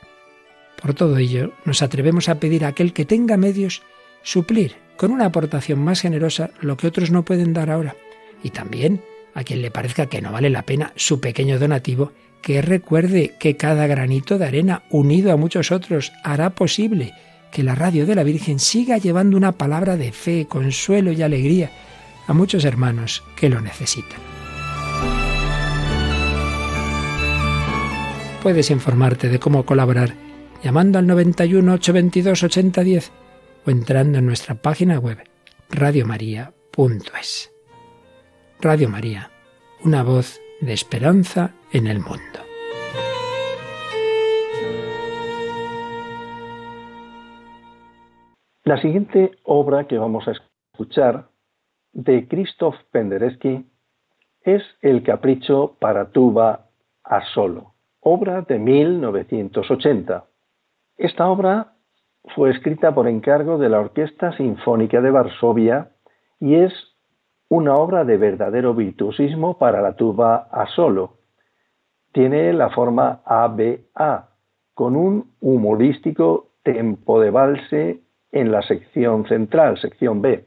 Por 0.80 0.94
todo 0.94 1.18
ello, 1.18 1.52
nos 1.64 1.82
atrevemos 1.82 2.28
a 2.28 2.40
pedir 2.40 2.64
a 2.64 2.68
aquel 2.68 2.92
que 2.92 3.04
tenga 3.04 3.36
medios 3.36 3.82
suplir 4.22 4.76
con 4.96 5.10
una 5.12 5.26
aportación 5.26 5.78
más 5.78 6.00
generosa 6.00 6.50
lo 6.60 6.76
que 6.76 6.86
otros 6.86 7.10
no 7.10 7.24
pueden 7.24 7.52
dar 7.52 7.70
ahora, 7.70 7.96
y 8.42 8.50
también 8.50 9.02
a 9.34 9.44
quien 9.44 9.62
le 9.62 9.70
parezca 9.70 10.06
que 10.06 10.20
no 10.20 10.32
vale 10.32 10.50
la 10.50 10.62
pena 10.62 10.92
su 10.96 11.20
pequeño 11.20 11.58
donativo, 11.58 12.12
que 12.42 12.62
recuerde 12.62 13.34
que 13.38 13.56
cada 13.56 13.86
granito 13.86 14.38
de 14.38 14.46
arena 14.46 14.82
unido 14.90 15.32
a 15.32 15.36
muchos 15.36 15.72
otros 15.72 16.12
hará 16.24 16.50
posible 16.50 17.12
que 17.52 17.62
la 17.62 17.74
radio 17.74 18.06
de 18.06 18.14
la 18.14 18.22
Virgen 18.22 18.58
siga 18.58 18.98
llevando 18.98 19.36
una 19.36 19.52
palabra 19.52 19.96
de 19.96 20.12
fe, 20.12 20.46
consuelo 20.48 21.12
y 21.12 21.22
alegría 21.22 21.70
a 22.26 22.32
muchos 22.32 22.64
hermanos 22.64 23.22
que 23.36 23.48
lo 23.48 23.60
necesitan. 23.60 24.20
Puedes 28.42 28.70
informarte 28.70 29.28
de 29.28 29.38
cómo 29.38 29.64
colaborar 29.66 30.14
llamando 30.62 30.98
al 30.98 31.06
91 31.06 31.72
822 31.74 32.42
8010 32.42 33.12
o 33.66 33.70
entrando 33.70 34.18
en 34.18 34.26
nuestra 34.26 34.54
página 34.54 34.98
web 34.98 35.18
radiomaria.es. 35.70 37.52
Radio 38.60 38.88
María, 38.88 39.30
una 39.84 40.02
voz 40.02 40.40
de 40.60 40.72
esperanza 40.72 41.54
en 41.72 41.86
el 41.86 42.00
mundo. 42.00 42.40
La 48.64 48.80
siguiente 48.80 49.32
obra 49.44 49.86
que 49.86 49.98
vamos 49.98 50.28
a 50.28 50.32
escuchar 50.32 51.30
de 51.92 52.28
Krzysztof 52.28 52.76
Penderecki 52.92 53.66
es 54.42 54.62
El 54.80 55.02
Capricho 55.02 55.76
para 55.80 56.10
tuba 56.10 56.68
a 57.02 57.24
solo, 57.34 57.74
obra 58.00 58.42
de 58.42 58.58
1980. 58.58 60.29
Esta 61.00 61.30
obra 61.30 61.72
fue 62.34 62.50
escrita 62.50 62.94
por 62.94 63.08
encargo 63.08 63.56
de 63.56 63.70
la 63.70 63.80
Orquesta 63.80 64.36
Sinfónica 64.36 65.00
de 65.00 65.10
Varsovia 65.10 65.92
y 66.38 66.56
es 66.56 66.74
una 67.48 67.74
obra 67.76 68.04
de 68.04 68.18
verdadero 68.18 68.74
virtuosismo 68.74 69.56
para 69.56 69.80
la 69.80 69.96
tuba 69.96 70.48
a 70.52 70.66
solo. 70.66 71.14
Tiene 72.12 72.52
la 72.52 72.68
forma 72.68 73.22
ABA, 73.24 74.28
con 74.74 74.94
un 74.94 75.32
humorístico 75.40 76.48
tempo 76.62 77.18
de 77.18 77.30
valse 77.30 78.00
en 78.30 78.52
la 78.52 78.60
sección 78.60 79.24
central, 79.24 79.78
sección 79.78 80.20
B. 80.20 80.44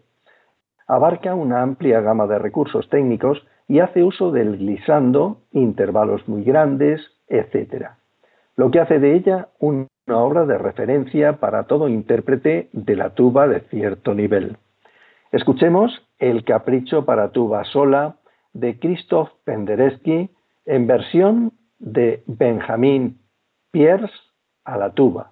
Abarca 0.88 1.34
una 1.34 1.64
amplia 1.64 2.00
gama 2.02 2.28
de 2.28 2.38
recursos 2.38 2.88
técnicos 2.90 3.44
y 3.68 3.80
hace 3.80 4.04
uso 4.04 4.32
del 4.32 4.58
glissando, 4.60 5.42
intervalos 5.52 6.28
muy 6.28 6.44
grandes, 6.44 7.02
etc. 7.28 7.88
Lo 8.56 8.70
que 8.70 8.82
hace 8.82 9.00
de 9.00 9.16
ella 9.16 9.48
una 10.08 10.20
obra 10.20 10.46
de 10.46 10.58
referencia 10.58 11.40
para 11.40 11.64
todo 11.64 11.88
intérprete 11.88 12.70
de 12.74 12.96
la 12.96 13.12
tuba 13.12 13.48
de 13.48 13.62
cierto 13.62 14.14
nivel. 14.14 14.58
Escuchemos 15.32 15.92
El 16.20 16.44
capricho 16.44 17.06
para 17.06 17.32
tuba 17.32 17.64
sola 17.66 18.18
de 18.54 18.80
Christoph 18.80 19.30
Penderecki 19.46 20.30
en 20.66 20.88
versión 20.88 21.54
de 21.80 22.24
Benjamin 22.28 23.20
Pierce 23.72 24.14
a 24.64 24.78
la 24.78 24.92
tuba. 24.92 25.32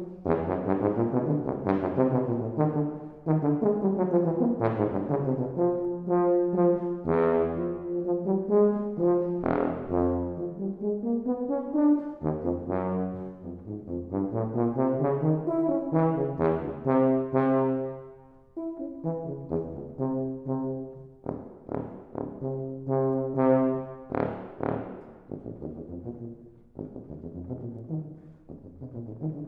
Mm-hmm. 29.09 29.40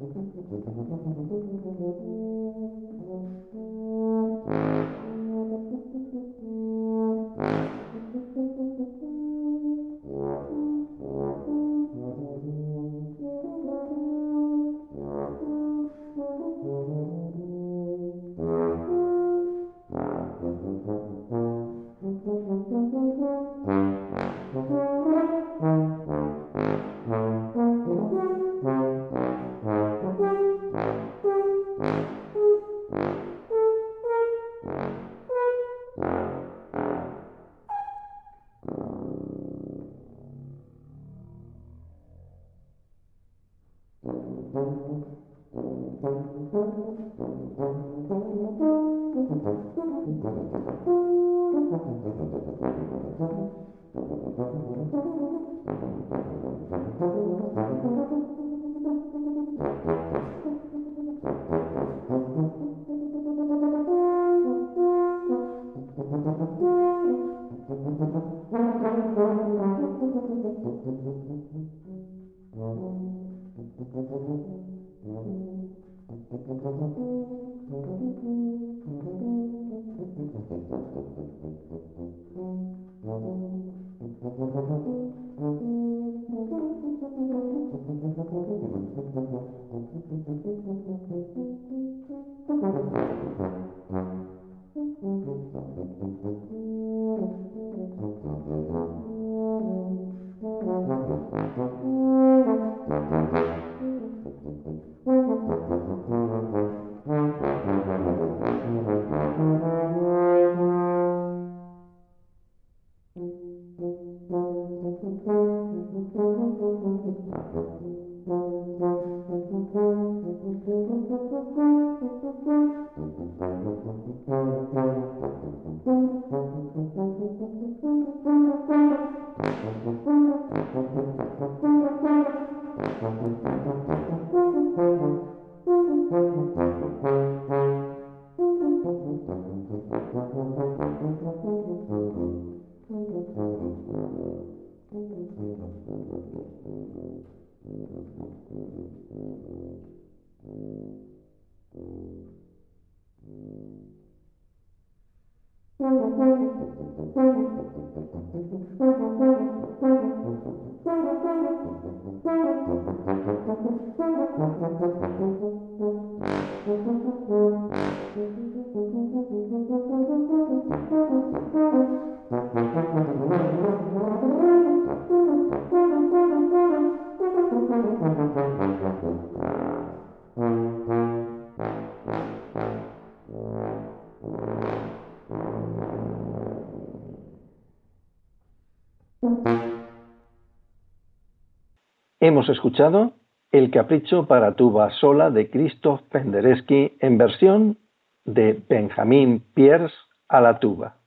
Hemos 192.44 192.58
escuchado 192.58 193.14
El 193.54 193.72
Capricho 193.72 194.28
para 194.28 194.56
tuba 194.56 194.89
sola 195.00 195.30
de 195.30 195.50
Christoph 195.50 196.02
Penderecki 196.12 196.98
en 197.00 197.18
versión 197.18 197.78
de 198.26 198.62
Benjamin 198.68 199.41
Pierce 199.54 199.96
a 200.28 200.41
la 200.41 200.60
tuba. 200.60 200.98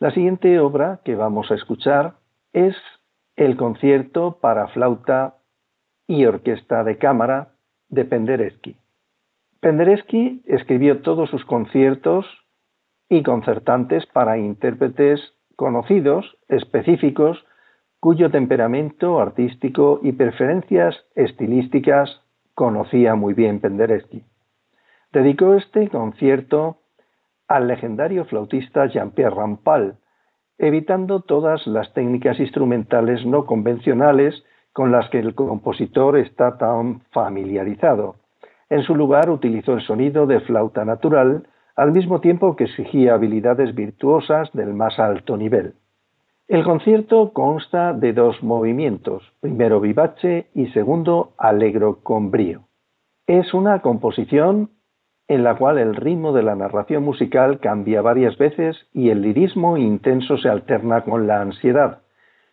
La 0.00 0.10
siguiente 0.10 0.58
obra 0.58 1.00
que 1.04 1.14
vamos 1.14 1.52
a 1.52 1.54
escuchar 1.54 2.14
es 2.52 2.74
el 3.36 3.56
concierto 3.56 4.40
para 4.40 4.66
flauta 4.66 5.36
y 6.08 6.24
orquesta 6.24 6.82
de 6.82 6.98
cámara 6.98 7.52
de 7.88 8.04
Penderecki. 8.04 8.76
Penderecki 9.60 10.42
escribió 10.44 11.02
todos 11.02 11.30
sus 11.30 11.44
conciertos 11.44 12.26
y 13.08 13.22
concertantes 13.22 14.06
para 14.06 14.38
intérpretes 14.38 15.20
conocidos, 15.54 16.36
específicos, 16.48 17.44
cuyo 18.00 18.30
temperamento 18.30 19.20
artístico 19.20 20.00
y 20.02 20.12
preferencias 20.12 20.96
estilísticas 21.14 22.20
conocía 22.54 23.14
muy 23.14 23.34
bien 23.34 23.60
Penderecki. 23.60 24.24
Dedicó 25.12 25.54
este 25.54 25.88
concierto 25.88 26.78
al 27.48 27.66
legendario 27.66 28.24
flautista 28.26 28.86
Jean-Pierre 28.86 29.34
Rampal, 29.34 29.96
evitando 30.58 31.20
todas 31.20 31.66
las 31.66 31.92
técnicas 31.94 32.38
instrumentales 32.38 33.24
no 33.24 33.46
convencionales 33.46 34.44
con 34.72 34.92
las 34.92 35.08
que 35.08 35.18
el 35.18 35.34
compositor 35.34 36.18
está 36.18 36.58
tan 36.58 37.00
familiarizado. 37.10 38.16
En 38.68 38.82
su 38.82 38.94
lugar 38.94 39.30
utilizó 39.30 39.74
el 39.74 39.80
sonido 39.80 40.26
de 40.26 40.40
flauta 40.40 40.84
natural, 40.84 41.48
al 41.74 41.92
mismo 41.92 42.20
tiempo 42.20 42.54
que 42.54 42.64
exigía 42.64 43.14
habilidades 43.14 43.74
virtuosas 43.74 44.50
del 44.52 44.74
más 44.74 44.98
alto 44.98 45.36
nivel. 45.36 45.74
El 46.48 46.64
concierto 46.64 47.34
consta 47.34 47.92
de 47.92 48.14
dos 48.14 48.42
movimientos, 48.42 49.22
primero 49.40 49.80
vivace 49.80 50.46
y 50.54 50.68
segundo 50.68 51.34
allegro 51.36 51.98
con 52.02 52.30
brío. 52.30 52.62
Es 53.26 53.52
una 53.52 53.82
composición 53.82 54.70
en 55.28 55.44
la 55.44 55.56
cual 55.56 55.76
el 55.76 55.94
ritmo 55.94 56.32
de 56.32 56.42
la 56.42 56.54
narración 56.54 57.04
musical 57.04 57.60
cambia 57.60 58.00
varias 58.00 58.38
veces 58.38 58.78
y 58.94 59.10
el 59.10 59.20
lirismo 59.20 59.76
intenso 59.76 60.38
se 60.38 60.48
alterna 60.48 61.04
con 61.04 61.26
la 61.26 61.42
ansiedad. 61.42 62.00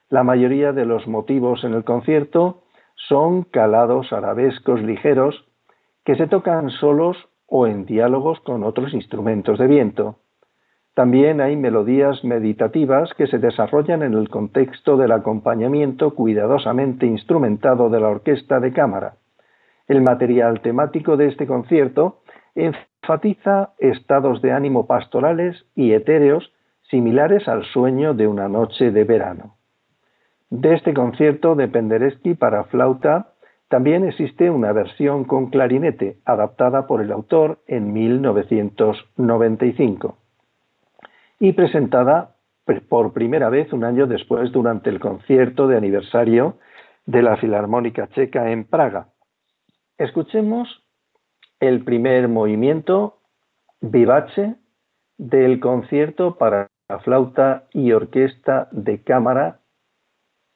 La 0.10 0.24
mayoría 0.24 0.74
de 0.74 0.86
los 0.86 1.08
motivos 1.08 1.64
en 1.64 1.74
el 1.74 1.86
concierto 1.86 2.64
son 2.96 3.44
calados 3.44 4.12
arabescos 4.12 4.82
ligeros 4.82 5.46
que 6.04 6.18
se 6.18 6.28
tocan 6.28 6.70
solos 6.70 7.16
o 7.48 7.66
en 7.66 7.86
diálogos 7.86 8.42
con 8.42 8.66
otros 8.66 8.94
instrumentos 8.94 9.58
de 9.58 9.68
viento. 9.68 10.18
También 10.96 11.40
hay 11.42 11.58
melodías 11.58 12.24
meditativas 12.24 13.14
que 13.16 13.28
se 13.28 13.38
desarrollan 13.38 14.02
en 14.02 14.14
el 14.14 14.30
contexto 14.30 14.96
del 14.96 15.12
acompañamiento 15.12 16.16
cuidadosamente 16.16 17.06
instrumentado 17.06 17.90
de 17.90 18.00
la 18.00 18.08
orquesta 18.08 18.62
de 18.62 18.72
cámara. 18.72 19.16
El 19.90 20.02
material 20.02 20.62
temático 20.62 21.18
de 21.18 21.28
este 21.28 21.48
concierto 21.48 22.22
enfatiza 22.56 23.74
estados 23.78 24.42
de 24.42 24.54
ánimo 24.54 24.88
pastorales 24.88 25.66
y 25.76 25.92
etéreos 25.92 26.54
similares 26.90 27.50
al 27.50 27.66
sueño 27.66 28.14
de 28.14 28.28
una 28.28 28.48
noche 28.48 28.92
de 28.92 29.04
verano. 29.04 29.58
De 30.50 30.76
este 30.76 30.94
concierto 30.94 31.56
de 31.56 31.68
Penderecki 31.68 32.36
para 32.36 32.64
flauta 32.64 33.34
también 33.68 34.06
existe 34.06 34.50
una 34.50 34.72
versión 34.72 35.26
con 35.26 35.50
clarinete 35.50 36.20
adaptada 36.24 36.88
por 36.88 37.02
el 37.02 37.12
autor 37.12 37.60
en 37.68 37.92
1995 37.92 40.20
y 41.40 41.54
presentada 41.54 42.36
por 42.90 43.14
primera 43.14 43.50
vez 43.50 43.72
un 43.74 43.84
año 43.84 44.08
después 44.08 44.52
durante 44.52 44.90
el 44.90 45.00
concierto 45.00 45.68
de 45.68 45.78
aniversario 45.78 46.58
de 47.06 47.22
la 47.22 47.38
Filarmónica 47.38 48.10
Checa 48.10 48.52
en 48.52 48.66
Praga. 48.66 49.10
Escuchemos 49.98 50.84
el 51.60 51.84
primer 51.84 52.28
movimiento 52.28 53.20
vivace 53.82 54.56
del 55.18 55.60
concierto 55.60 56.38
para 56.38 56.68
la 56.90 57.00
flauta 57.00 57.68
y 57.72 57.92
orquesta 57.92 58.68
de 58.72 59.04
cámara 59.04 59.60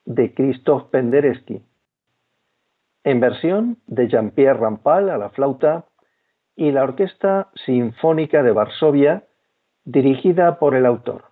de 0.05 0.33
Christoph 0.33 0.89
Penderecki, 0.89 1.63
en 3.03 3.19
versión 3.19 3.77
de 3.87 4.07
Jean-Pierre 4.07 4.59
Rampal 4.59 5.09
a 5.09 5.17
la 5.17 5.29
flauta 5.29 5.85
y 6.55 6.71
la 6.71 6.83
Orquesta 6.83 7.49
Sinfónica 7.65 8.43
de 8.43 8.51
Varsovia, 8.51 9.23
dirigida 9.91 10.59
por 10.59 10.75
el 10.75 10.85
autor. 10.85 11.28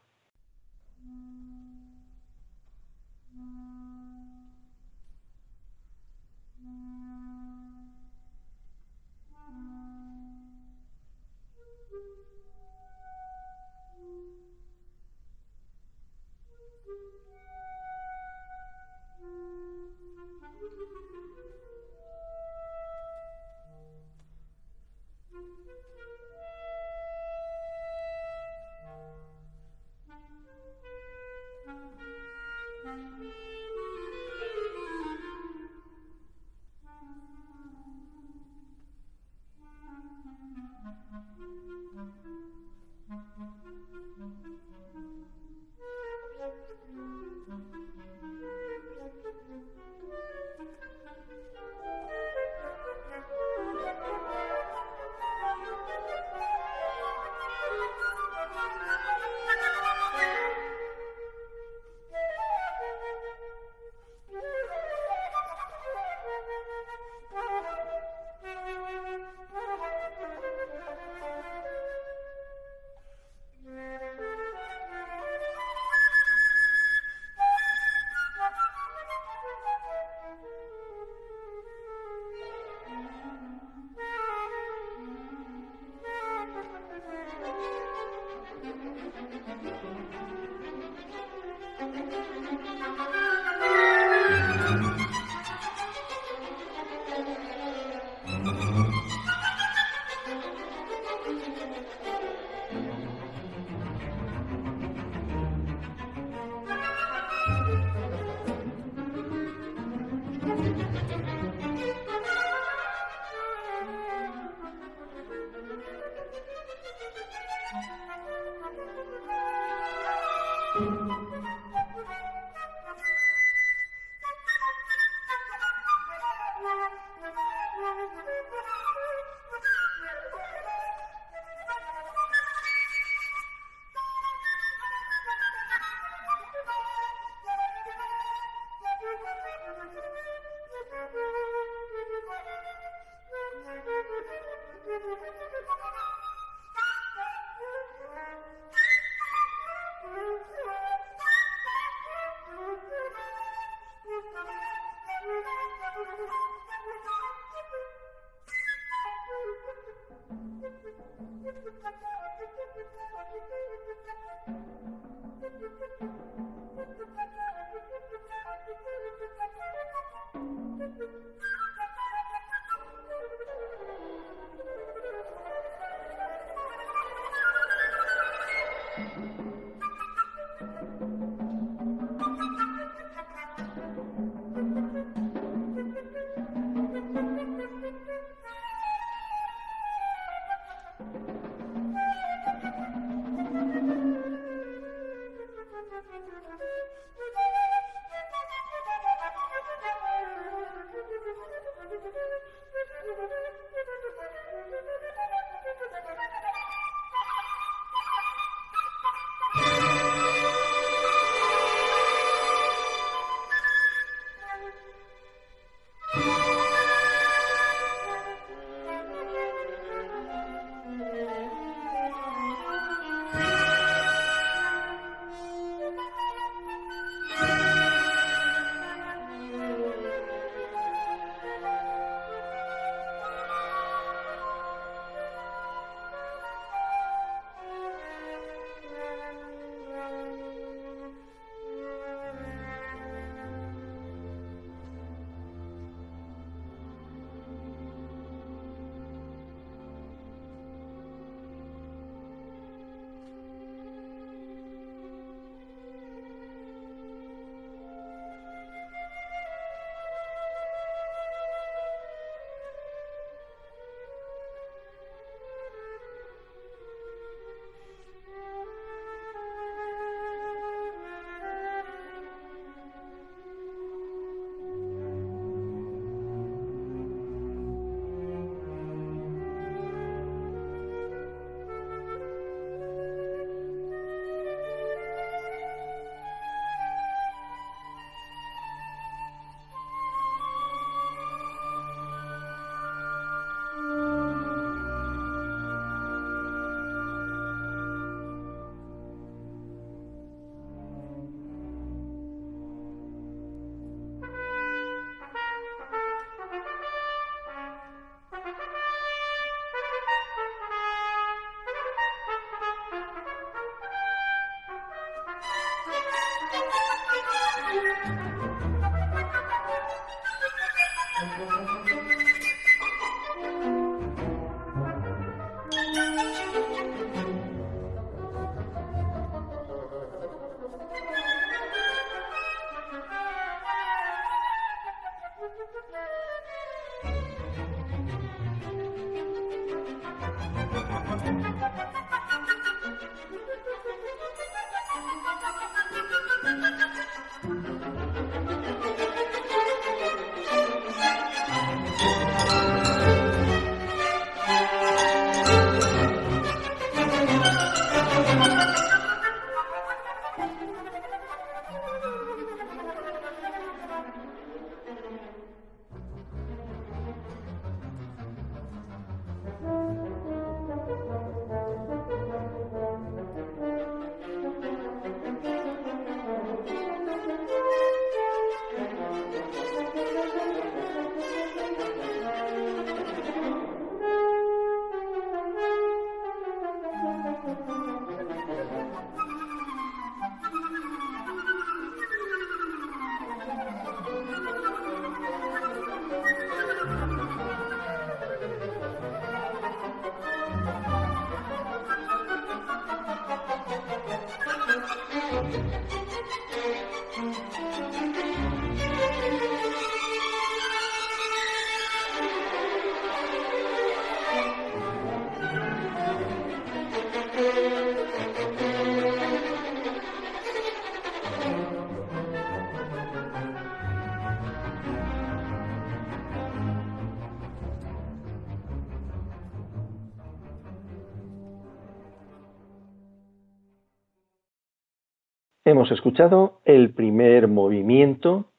Hemos 435.68 435.92
escuchado 435.92 436.62
el 436.64 436.94
primer 436.94 437.50
movimiento 437.50 438.54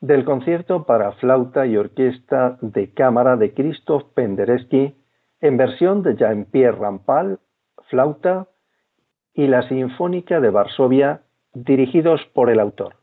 del 0.00 0.24
concierto 0.24 0.86
para 0.86 1.12
flauta 1.12 1.66
y 1.66 1.76
orquesta 1.76 2.56
de 2.62 2.94
cámara 2.94 3.36
de 3.36 3.52
Krzysztof 3.52 4.04
Penderecki 4.14 4.94
en 5.42 5.56
versión 5.58 6.02
de 6.02 6.16
Jean-Pierre 6.16 6.78
Rampal, 6.78 7.40
flauta, 7.90 8.48
y 9.34 9.46
la 9.46 9.68
Sinfónica 9.68 10.40
de 10.40 10.48
Varsovia, 10.48 11.20
dirigidos 11.52 12.22
por 12.32 12.48
el 12.48 12.60
autor. 12.60 12.94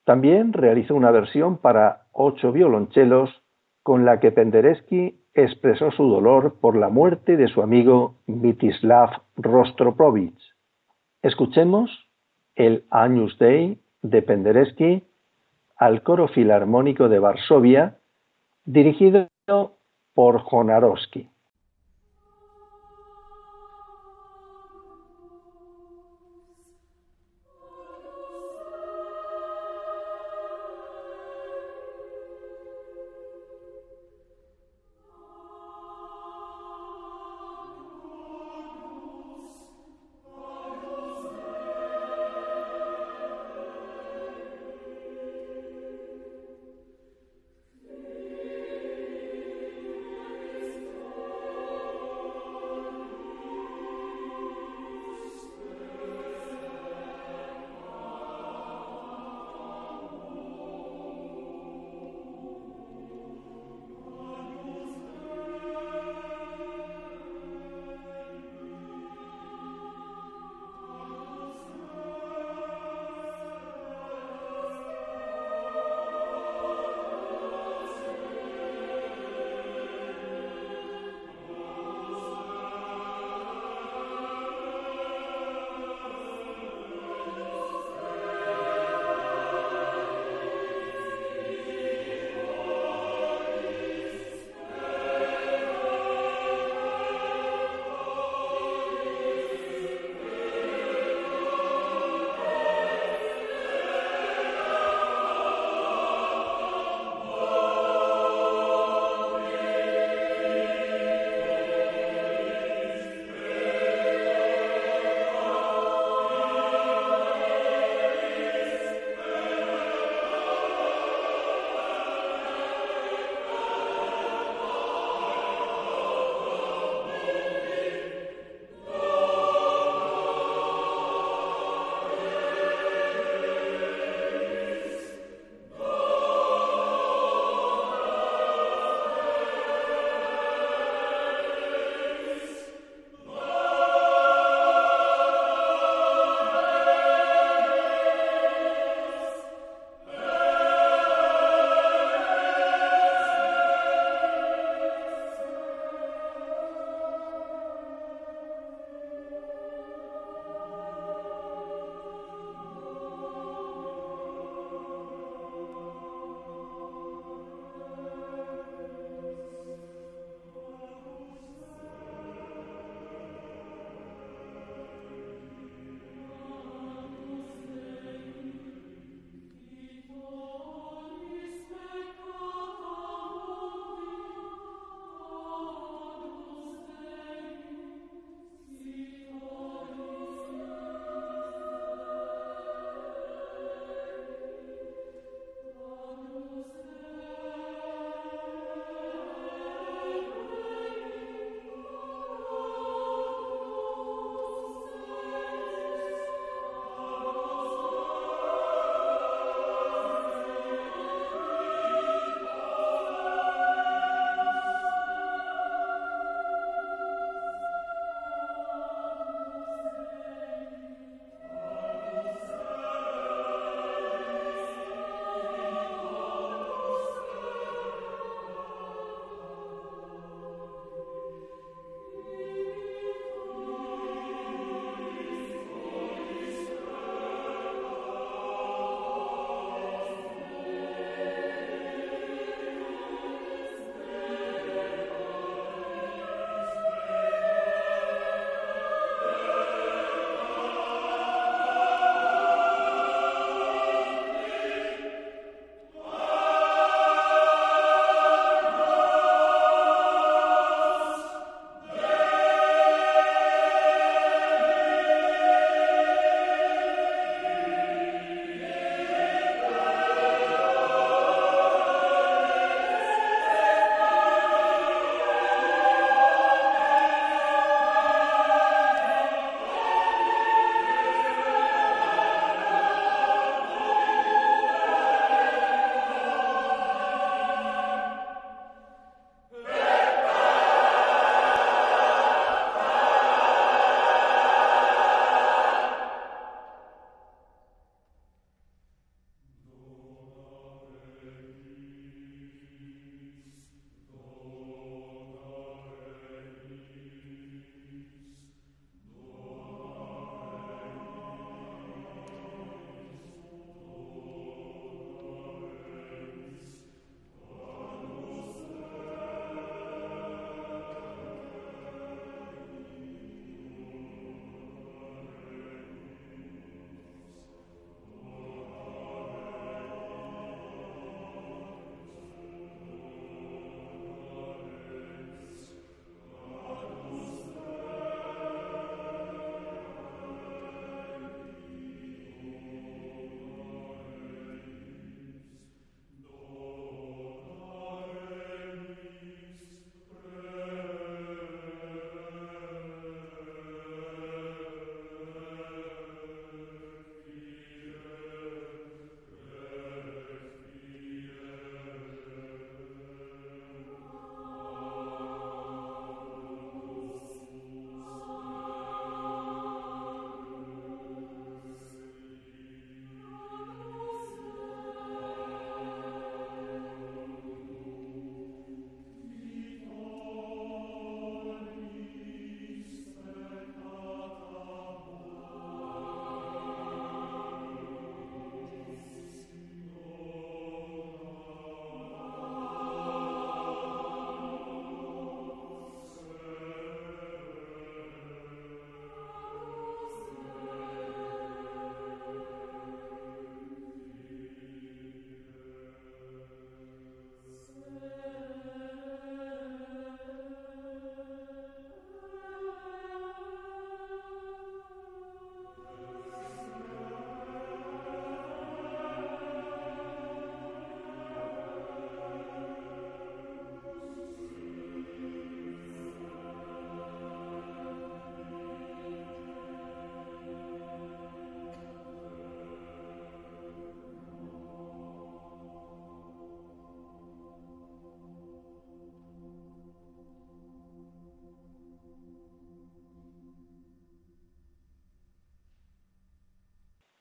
También 0.05 0.53
realizó 0.53 0.95
una 0.95 1.11
versión 1.11 1.59
para 1.59 2.03
ocho 2.13 2.53
violonchelos 2.53 3.31
con 3.83 4.05
la 4.05 4.21
que 4.21 4.33
Penderecki 4.33 5.25
expresó 5.35 5.91
su 5.91 6.09
dolor 6.09 6.59
por 6.61 6.77
la 6.77 6.89
muerte 6.89 7.37
de 7.37 7.49
su 7.49 7.63
amigo 7.63 8.17
Mitislav 8.27 9.23
Rostroprovich. 9.37 10.39
Escuchemos 11.23 12.10
el 12.67 12.85
Agnus 12.91 13.39
Dei 13.39 13.79
de 14.03 14.21
Penderecki 14.23 15.03
al 15.77 16.03
Coro 16.03 16.29
Filarmónico 16.29 17.09
de 17.09 17.19
Varsovia, 17.19 17.97
dirigido 18.65 19.29
por 20.13 20.43
Jonarowski. 20.43 21.31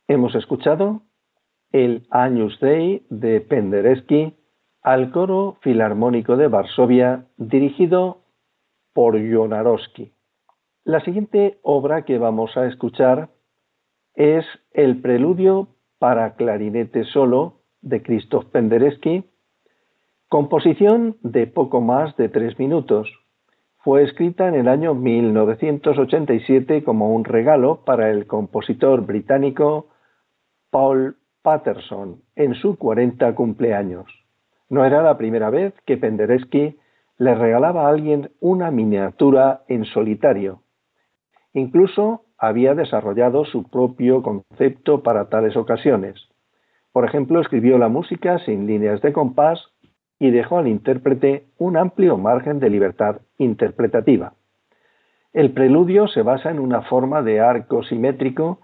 Hemos 0.10 0.34
escuchado 0.34 1.04
el 1.72 2.08
Agnus 2.10 2.60
Dei 2.60 3.06
de 3.12 3.42
Penderecki 3.42 4.36
al 4.82 5.12
coro 5.12 5.60
filarmónico 5.62 6.36
de 6.36 6.48
Varsovia 6.48 7.28
dirigido 7.38 8.24
por 8.92 9.20
Jonarowski. 9.20 10.12
La 10.84 11.00
siguiente 11.02 11.60
obra 11.62 12.06
que 12.06 12.18
vamos 12.18 12.58
a 12.58 12.66
escuchar 12.66 13.30
es 14.16 14.48
el 14.72 15.00
preludio 15.00 15.68
para 16.00 16.34
clarinete 16.34 17.04
solo 17.04 17.62
de 17.82 18.02
Krzysztof 18.02 18.46
Penderecki, 18.46 19.26
composición 20.28 21.18
de 21.22 21.46
poco 21.46 21.82
más 21.82 22.18
de 22.18 22.30
tres 22.30 22.58
minutos. 22.58 23.08
Fue 23.78 24.02
escrita 24.02 24.48
en 24.48 24.56
el 24.56 24.70
año 24.70 24.96
1987 24.96 26.84
como 26.84 27.14
un 27.14 27.26
regalo 27.26 27.86
para 27.86 28.10
el 28.10 28.26
compositor 28.26 29.06
británico 29.06 29.90
Paul 30.72 31.18
Patterson 31.42 32.22
en 32.36 32.54
su 32.56 32.78
40 32.78 33.34
cumpleaños. 33.36 34.06
No 34.70 34.86
era 34.86 35.02
la 35.02 35.18
primera 35.18 35.50
vez 35.50 35.74
que 35.86 35.98
Penderecki 35.98 36.78
le 37.18 37.36
regalaba 37.36 37.86
a 37.86 37.90
alguien 37.90 38.32
una 38.40 38.72
miniatura 38.72 39.64
en 39.68 39.86
solitario. 39.86 40.62
Incluso 41.54 42.24
había 42.38 42.76
desarrollado 42.76 43.46
su 43.46 43.64
propio 43.70 44.22
concepto 44.22 45.04
para 45.04 45.30
tales 45.30 45.58
ocasiones. 45.58 46.16
Por 46.92 47.06
ejemplo, 47.06 47.42
escribió 47.42 47.78
la 47.78 47.90
música 47.90 48.40
sin 48.40 48.66
líneas 48.66 49.02
de 49.02 49.12
compás 49.12 49.60
y 50.20 50.32
dejó 50.32 50.58
al 50.58 50.68
intérprete 50.68 51.46
un 51.58 51.78
amplio 51.78 52.18
margen 52.18 52.60
de 52.60 52.70
libertad 52.70 53.22
interpretativa. 53.38 54.34
El 55.34 55.52
preludio 55.52 56.08
se 56.08 56.22
basa 56.22 56.50
en 56.50 56.60
una 56.60 56.82
forma 56.84 57.22
de 57.22 57.40
arco 57.40 57.84
simétrico 57.84 58.60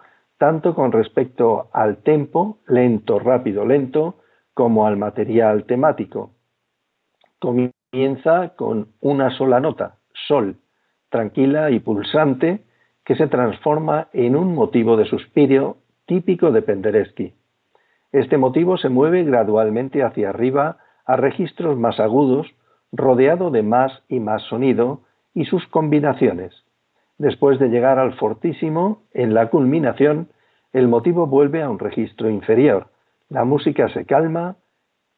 tanto 0.46 0.76
con 0.76 0.92
respecto 0.92 1.70
al 1.74 2.04
tempo, 2.04 2.60
lento, 2.68 3.18
rápido, 3.18 3.66
lento, 3.66 4.18
como 4.54 4.86
al 4.86 4.96
material 4.96 5.64
temático. 5.64 6.34
Comienza 7.40 8.50
con 8.56 8.90
una 9.02 9.32
sola 9.32 9.60
nota, 9.60 9.96
sol, 10.28 10.58
tranquila 11.10 11.72
y 11.72 11.80
pulsante, 11.80 12.64
que 13.04 13.16
se 13.16 13.26
transforma 13.26 14.10
en 14.14 14.36
un 14.36 14.54
motivo 14.54 14.98
de 14.98 15.06
suspiro 15.06 15.78
típico 16.06 16.52
de 16.52 16.62
Penderecki. 16.62 17.34
Este 18.12 18.38
motivo 18.38 18.78
se 18.78 18.90
mueve 18.90 19.24
gradualmente 19.24 20.04
hacia 20.04 20.30
arriba 20.30 20.78
a 21.08 21.16
registros 21.16 21.76
más 21.76 22.00
agudos, 22.00 22.46
rodeado 22.92 23.50
de 23.50 23.64
más 23.64 24.04
y 24.10 24.20
más 24.20 24.44
sonido 24.44 25.00
y 25.34 25.46
sus 25.46 25.66
combinaciones. 25.70 26.54
Después 27.18 27.58
de 27.58 27.70
llegar 27.70 27.98
al 27.98 28.14
fortísimo, 28.14 29.02
en 29.12 29.34
la 29.34 29.50
culminación, 29.50 30.30
el 30.76 30.90
motivo 30.90 31.26
vuelve 31.26 31.64
a 31.64 31.70
un 31.70 31.80
registro 31.80 32.30
inferior, 32.30 32.88
la 33.30 33.46
música 33.46 33.88
se 33.94 34.06
calma 34.06 34.58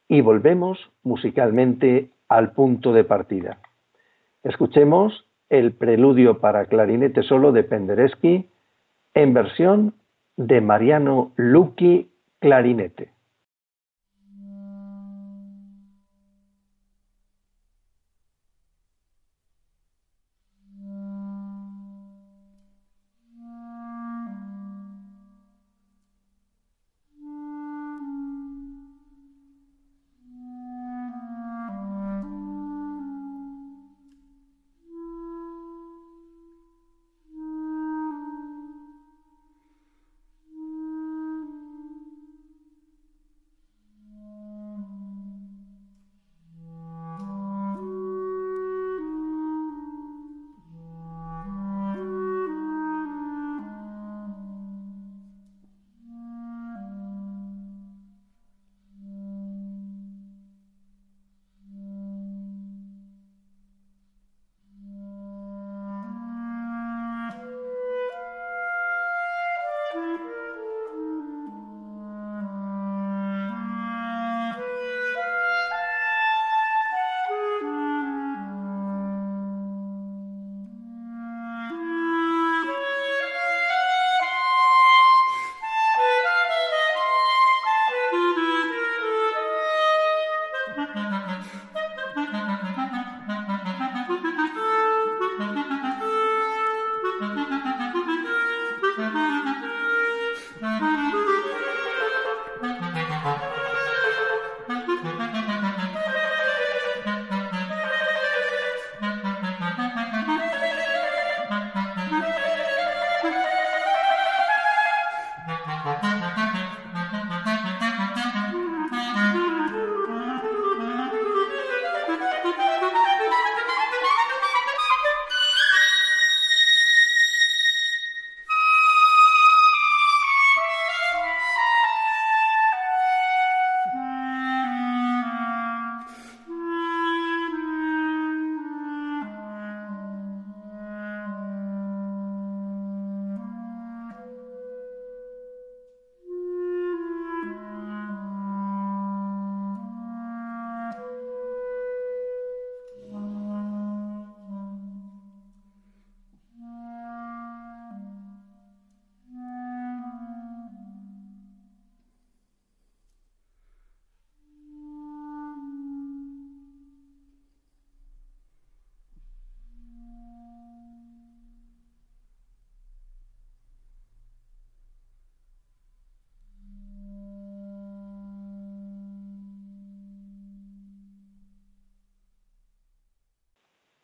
y 0.06 0.20
volvemos 0.20 0.78
musicalmente 1.02 2.10
al 2.28 2.52
punto 2.52 2.92
de 2.92 3.02
partida. 3.02 3.58
Escuchemos 4.44 5.26
el 5.48 5.72
preludio 5.72 6.38
para 6.38 6.66
clarinete 6.66 7.24
solo 7.24 7.50
de 7.50 7.64
Penderecki 7.64 8.48
en 9.14 9.34
versión 9.34 9.94
de 10.36 10.60
Mariano 10.60 11.32
Lucchi 11.34 12.08
clarinete. 12.38 13.10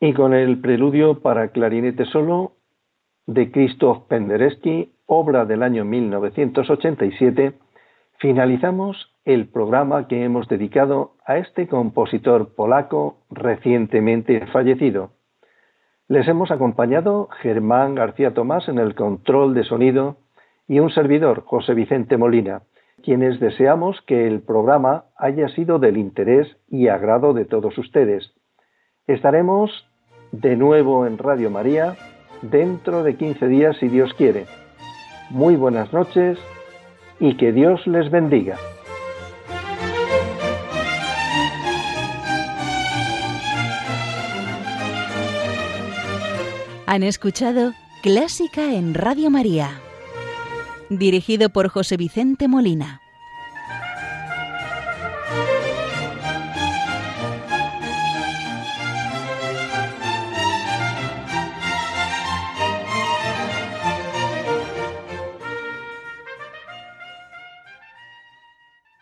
Y 0.07 0.13
con 0.13 0.35
el 0.35 0.61
preludio 0.61 1.21
para 1.21 1.49
clarinete 1.49 2.05
solo 2.05 2.53
de 3.27 3.51
Krzysztof 3.51 4.03
Penderecki, 4.07 4.93
obra 5.07 5.47
del 5.47 5.63
año 5.63 5.87
1987, 5.87 7.55
finalizamos 8.19 9.15
el 9.25 9.49
programa 9.49 10.07
que 10.07 10.23
hemos 10.23 10.47
dedicado 10.47 11.13
a 11.25 11.39
este 11.39 11.69
compositor 11.69 12.55
polaco 12.55 13.17
recientemente 13.31 14.47
fallecido. 14.49 15.13
Les 16.09 16.29
hemos 16.29 16.51
acompañado 16.51 17.31
Germán 17.41 17.95
García 17.95 18.35
Tomás 18.35 18.69
en 18.69 18.79
el 18.79 18.95
control 18.95 19.55
de 19.55 19.65
sonido 19.65 20.19
y 20.69 20.81
un 20.81 20.91
servidor, 20.91 21.45
José 21.47 21.73
Vicente 21.73 22.19
Molina, 22.19 22.61
quienes 23.03 23.41
deseamos 23.41 24.03
que 24.03 24.27
el 24.27 24.43
programa 24.43 25.05
haya 25.17 25.49
sido 25.49 25.79
del 25.79 25.97
interés 25.97 26.59
y 26.69 26.89
agrado 26.89 27.33
de 27.33 27.47
todos 27.47 27.79
ustedes. 27.79 28.35
Estaremos 29.07 29.71
de 30.41 30.57
nuevo 30.57 31.07
en 31.07 31.19
Radio 31.19 31.51
María 31.51 31.97
dentro 32.43 33.03
de 33.03 33.17
15 33.17 33.47
días 33.47 33.77
si 33.79 33.89
Dios 33.89 34.13
quiere. 34.15 34.47
Muy 35.31 35.55
buenas 35.57 35.93
noches 35.93 36.39
y 37.21 37.37
que 37.37 37.53
Dios 37.53 37.87
les 37.87 38.11
bendiga. 38.11 38.57
Han 46.87 47.03
escuchado 47.03 47.73
Clásica 48.03 48.75
en 48.75 48.95
Radio 48.95 49.31
María, 49.31 49.81
dirigido 50.91 51.49
por 51.49 51.69
José 51.69 51.97
Vicente 51.97 52.49
Molina. 52.49 53.04